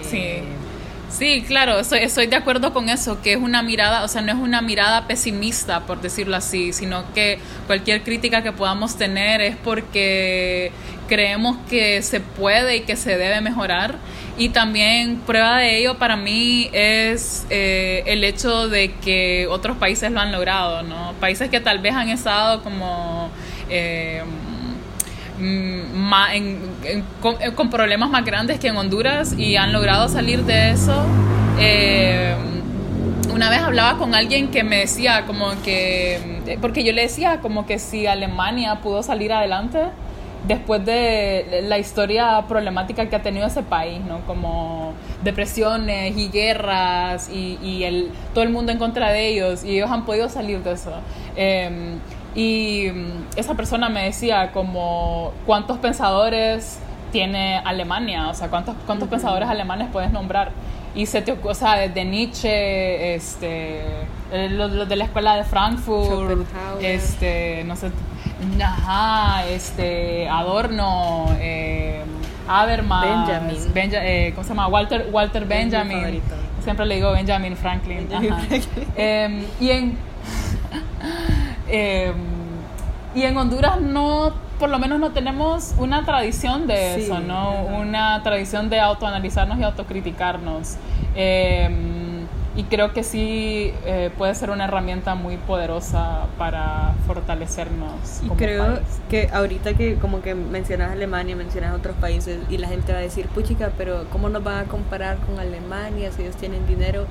sí. 0.04 0.44
Sí, 1.14 1.44
claro, 1.48 1.80
estoy, 1.80 2.00
estoy, 2.00 2.26
de 2.26 2.36
acuerdo 2.36 2.74
con 2.74 2.90
eso, 2.90 3.22
que 3.22 3.34
es 3.34 3.38
una 3.38 3.62
mirada, 3.62 4.04
o 4.04 4.08
sea, 4.08 4.24
no 4.24 4.32
es 4.32 4.38
una 4.40 4.64
mirada 4.64 5.06
pesimista, 5.06 5.82
por 5.82 6.02
decirlo 6.02 6.36
así, 6.36 6.74
sino 6.74 7.14
que 7.14 7.38
cualquier 7.68 8.02
crítica 8.02 8.42
que 8.42 8.52
podamos 8.52 8.98
tener 8.98 9.40
es 9.40 9.56
porque 9.56 10.72
creemos 11.08 11.58
que 11.70 12.02
se 12.02 12.20
puede 12.20 12.78
y 12.78 12.82
que 12.82 12.96
se 12.96 13.16
debe 13.16 13.42
mejorar. 13.42 13.98
Y 14.40 14.50
también 14.50 15.18
prueba 15.18 15.60
de 15.60 15.78
ello 15.78 16.00
para 16.00 16.16
mí 16.16 16.72
es 16.74 17.46
eh, 17.52 18.02
el 18.08 18.24
hecho 18.24 18.68
de 18.68 18.94
que 18.94 19.46
otros 19.52 19.78
países 19.78 20.12
lo 20.12 20.20
han 20.20 20.32
logrado, 20.32 20.82
¿no? 20.82 21.14
Países 21.20 21.50
que 21.50 21.60
tal 21.60 21.78
vez 21.78 21.94
han 21.94 22.10
estado 22.10 22.64
como... 22.64 23.30
Eh, 23.70 24.24
Mm, 25.40 26.22
con, 27.56 27.70
problemas 27.70 28.10
más 28.10 28.24
grandes 28.24 28.60
que 28.60 28.68
en 28.68 28.78
Honduras 28.78 29.34
y 29.38 29.56
han 29.56 29.74
logrado 29.74 30.08
salir 30.08 30.44
de 30.44 30.72
eso. 30.72 31.06
Eh, 31.60 32.36
una 33.34 33.50
vez 33.50 33.60
hablaba 33.60 33.98
con 33.98 34.14
alguien 34.14 34.52
que 34.52 34.64
me 34.64 34.78
decía 34.78 35.26
como 35.26 35.50
que, 35.64 36.40
eh, 36.46 36.58
porque 36.62 36.84
yo 36.84 36.94
le 36.94 37.04
decía 37.04 37.40
como 37.40 37.66
que 37.66 37.80
si 37.80 38.06
Alemania 38.06 38.80
pudo 38.82 39.02
salir 39.02 39.34
adelante 39.34 39.80
después 40.48 40.86
de 40.86 41.62
la 41.64 41.80
historia 41.80 42.44
problemática 42.48 43.08
que 43.08 43.16
ha 43.16 43.22
tenido 43.24 43.48
ese 43.48 43.64
país, 43.64 44.02
¿no? 44.02 44.20
Como 44.28 44.94
depresiones 45.24 46.18
y 46.18 46.28
guerras 46.30 47.30
y, 47.30 47.84
el, 47.84 48.12
todo 48.34 48.44
el 48.44 48.50
mundo 48.50 48.72
en 48.72 48.78
contra 48.78 49.10
de 49.10 49.30
ellos 49.30 49.64
y 49.64 49.78
ellos 49.78 49.90
han 49.90 50.06
podido 50.06 50.30
salir 50.30 50.62
de 50.62 50.74
eso. 50.74 50.92
Eh, 51.36 51.98
y 52.36 52.90
mm, 52.94 53.38
esa 53.38 53.56
persona 53.56 53.90
me 53.90 54.04
decía 54.04 54.52
como 54.52 55.32
cuántos 55.46 55.78
pensadores 55.78 56.80
tiene 57.12 57.60
Alemania, 57.60 58.28
o 58.30 58.34
sea, 58.34 58.50
cuántos, 58.50 58.76
cuántos 58.86 59.08
pensadores 59.08 59.48
alemanes 59.48 59.90
puedes 59.92 60.12
nombrar. 60.12 60.52
Y 60.96 61.08
se 61.08 61.22
te 61.22 61.32
o 61.32 61.54
sea, 61.56 61.76
desde 61.76 62.06
Nietzsche, 62.06 63.16
este, 63.16 63.82
eh, 64.32 64.50
los, 64.52 64.88
de 64.88 64.96
la 64.96 65.06
escuela 65.06 65.36
de 65.36 65.44
Frankfurt, 65.44 66.46
este, 66.82 67.64
no 67.66 67.76
sé, 67.76 67.92
ajá, 68.62 69.46
este, 69.48 70.28
Adorno, 70.30 71.28
eh, 71.40 72.02
Habermas, 72.48 73.28
Benjamin. 73.74 73.92
eh, 73.94 74.32
¿cómo 74.36 74.44
se 74.44 74.50
llama? 74.50 74.68
Walter, 74.68 75.10
Walter 75.12 75.46
Benjamin. 75.46 76.22
Siempre 76.64 76.86
le 76.86 76.96
digo 76.96 77.12
Benjamin 77.12 77.58
Franklin. 77.58 78.08
Em, 78.96 79.44
y 79.60 79.70
en 79.70 79.98
Em, 81.68 82.16
y 83.16 83.24
en 83.24 83.38
Honduras 83.38 83.80
no, 83.80 84.34
por 84.60 84.70
lo 84.70 84.80
menos 84.80 85.00
no 85.00 85.12
tenemos 85.12 85.74
una 85.78 86.04
tradición 86.06 86.68
de 86.68 86.96
eso, 86.96 87.20
¿no? 87.20 87.66
Una 87.66 88.22
tradición 88.24 88.70
de 88.70 88.80
autoanalizarnos 88.80 89.60
y 89.60 89.64
autocriticarnos. 89.64 90.78
Em, 91.16 92.04
y 92.56 92.64
creo 92.66 92.94
que 92.94 93.04
sí 93.04 93.74
eh, 93.86 94.12
puede 94.16 94.36
ser 94.36 94.52
una 94.52 94.66
herramienta 94.66 95.16
muy 95.16 95.38
poderosa 95.38 96.28
para 96.38 96.94
fortalecernos. 97.08 98.22
Y 98.24 98.30
creo 98.30 98.80
que 99.10 99.30
ahorita 99.34 99.74
que 99.74 99.96
como 99.96 100.22
que 100.22 100.36
mencionas 100.36 100.92
Alemania, 100.92 101.36
mencionas 101.36 101.76
otros 101.76 101.96
países 101.96 102.40
y 102.50 102.58
la 102.60 102.68
gente 102.68 102.94
va 102.94 103.00
a 103.00 103.02
decir, 103.02 103.28
puchica, 103.28 103.72
pero 103.76 104.06
¿cómo 104.12 104.30
nos 104.30 104.44
van 104.44 104.60
a 104.60 104.64
comparar 104.66 105.18
con 105.18 105.40
Alemania 105.40 106.12
si 106.12 106.22
ellos 106.22 106.36
tienen 106.36 106.68
dinero? 106.68 107.06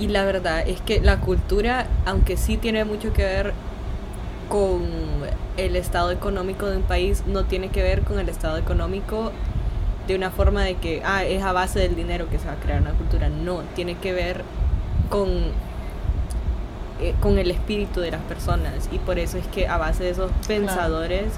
Y 0.00 0.08
la 0.08 0.24
verdad 0.24 0.66
es 0.66 0.80
que 0.80 1.00
la 1.00 1.20
cultura, 1.20 1.86
aunque 2.04 2.36
sí 2.36 2.56
tiene 2.56 2.84
mucho 2.84 3.12
que 3.12 3.22
ver 3.22 3.54
con 4.54 4.82
el 5.56 5.74
estado 5.74 6.12
económico 6.12 6.66
de 6.66 6.76
un 6.76 6.84
país 6.84 7.24
no 7.26 7.42
tiene 7.42 7.70
que 7.70 7.82
ver 7.82 8.02
con 8.02 8.20
el 8.20 8.28
estado 8.28 8.56
económico 8.56 9.32
de 10.06 10.14
una 10.14 10.30
forma 10.30 10.62
de 10.62 10.76
que 10.76 11.02
ah, 11.04 11.24
es 11.24 11.42
a 11.42 11.50
base 11.50 11.80
del 11.80 11.96
dinero 11.96 12.28
que 12.30 12.38
se 12.38 12.46
va 12.46 12.52
a 12.52 12.56
crear 12.56 12.80
una 12.80 12.92
cultura. 12.92 13.28
No, 13.28 13.62
tiene 13.74 13.96
que 13.96 14.12
ver 14.12 14.44
con, 15.10 15.28
eh, 17.00 17.16
con 17.20 17.36
el 17.40 17.50
espíritu 17.50 17.98
de 17.98 18.12
las 18.12 18.20
personas. 18.22 18.88
Y 18.92 18.98
por 18.98 19.18
eso 19.18 19.38
es 19.38 19.46
que 19.48 19.66
a 19.66 19.76
base 19.76 20.04
de 20.04 20.10
esos 20.10 20.30
pensadores 20.46 21.32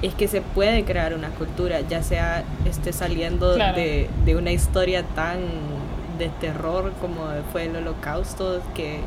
es 0.00 0.14
que 0.14 0.28
se 0.28 0.40
puede 0.40 0.84
crear 0.86 1.12
una 1.12 1.28
cultura, 1.28 1.82
ya 1.82 2.02
sea 2.02 2.42
esté 2.64 2.94
saliendo 2.94 3.52
de, 3.54 4.08
de 4.24 4.36
una 4.36 4.52
historia 4.52 5.02
tan 5.02 5.40
de 6.16 6.30
terror 6.40 6.94
como 7.02 7.26
fue 7.52 7.66
el 7.66 7.76
holocausto, 7.76 8.62
que 8.74 9.00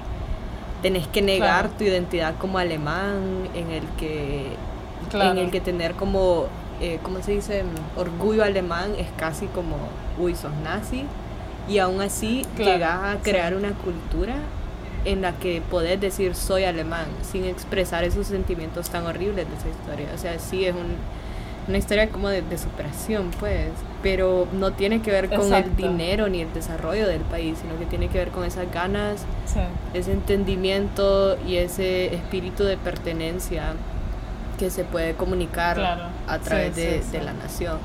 tenés 0.82 1.08
que 1.08 1.22
negar 1.22 1.70
tu 1.70 1.84
identidad 1.84 2.36
como 2.38 2.58
alemán, 2.58 3.48
en 3.54 3.72
el 3.72 3.84
que, 3.98 4.48
en 5.14 5.38
el 5.38 5.52
que 5.52 5.62
tener 5.62 5.94
como, 5.94 6.48
eh, 6.80 7.00
¿cómo 7.04 7.22
se 7.22 7.34
dice? 7.34 7.64
Orgullo 7.96 8.44
alemán 8.44 8.94
es 8.98 9.08
casi 9.18 9.46
como, 9.48 9.78
uy, 10.20 10.36
sos 10.36 10.54
nazi. 10.64 11.06
Y 11.68 11.78
aún 11.78 12.02
así 12.02 12.46
llegas 12.58 13.16
a 13.16 13.18
crear 13.22 13.56
una 13.56 13.72
cultura 13.74 14.36
en 15.06 15.22
la 15.22 15.34
que 15.34 15.62
podés 15.70 16.00
decir 16.00 16.36
soy 16.36 16.64
alemán 16.64 17.06
sin 17.24 17.46
expresar 17.46 18.04
esos 18.04 18.28
sentimientos 18.28 18.90
tan 18.90 19.06
horribles 19.06 19.48
de 19.48 19.56
esa 19.56 19.70
historia. 19.70 20.08
O 20.14 20.18
sea, 20.18 20.38
sí 20.40 20.66
es 20.66 20.74
un 20.74 20.96
una 21.72 21.78
historia 21.78 22.10
como 22.10 22.28
de, 22.30 22.44
superación, 22.58 23.32
pues, 23.40 23.70
pero 24.04 24.48
no 24.52 24.74
tiene 24.74 25.02
que 25.02 25.10
ver 25.10 25.30
con 25.30 25.54
el 25.54 25.76
dinero 25.76 26.28
ni 26.28 26.42
el 26.42 26.54
desarrollo 26.54 27.08
del 27.08 27.22
país, 27.22 27.58
sino 27.62 27.80
que 27.80 27.86
tiene 27.86 28.10
que 28.10 28.18
ver 28.18 28.30
con 28.30 28.44
esas 28.44 28.70
ganas, 28.72 29.26
ese 29.94 30.12
entendimiento 30.12 31.38
y 31.48 31.56
ese 31.56 32.14
espíritu 32.14 32.66
de 32.66 32.78
pertenencia 32.78 33.74
que 34.60 34.70
se 34.70 34.84
puede 34.84 35.14
comunicar 35.14 36.12
a 36.28 36.40
través 36.40 36.76
de, 36.76 37.02
de 37.02 37.24
la 37.24 37.34
nación. 37.34 37.80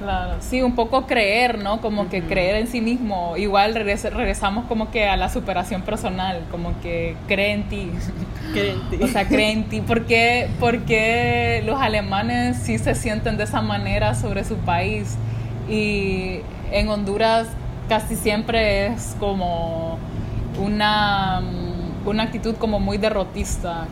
Claro, 0.00 0.36
sí, 0.40 0.62
un 0.62 0.74
poco 0.74 1.06
creer, 1.06 1.58
¿no? 1.58 1.82
Como 1.82 2.08
que 2.08 2.22
creer 2.22 2.56
en 2.56 2.68
sí 2.68 2.80
mismo. 2.80 3.36
Igual 3.36 3.74
regresamos 3.74 4.64
como 4.64 4.90
que 4.90 5.06
a 5.06 5.18
la 5.18 5.28
superación 5.28 5.82
personal, 5.82 6.42
como 6.50 6.72
que 6.80 7.16
cree 7.28 7.52
en 7.52 7.68
ti. 7.68 7.90
Cree 8.54 8.72
en 8.72 8.90
ti. 8.90 8.98
o 9.02 9.06
sea, 9.06 9.28
cree 9.28 9.52
en 9.52 9.64
ti. 9.68 9.82
¿Por 9.82 10.06
qué, 10.06 10.48
porque 10.58 11.62
los 11.66 11.80
alemanes 11.80 12.56
sí 12.56 12.78
se 12.78 12.94
sienten 12.94 13.36
de 13.36 13.44
esa 13.44 13.60
manera 13.60 14.14
sobre 14.14 14.42
su 14.42 14.56
país? 14.56 15.16
Y 15.68 16.40
en 16.72 16.88
Honduras 16.88 17.46
casi 17.88 18.16
siempre 18.16 18.86
es 18.86 19.14
como 19.20 19.98
una, 20.58 21.42
una 22.06 22.22
actitud 22.24 22.56
como 22.56 22.80
muy 22.80 22.96
derrotista, 22.98 23.86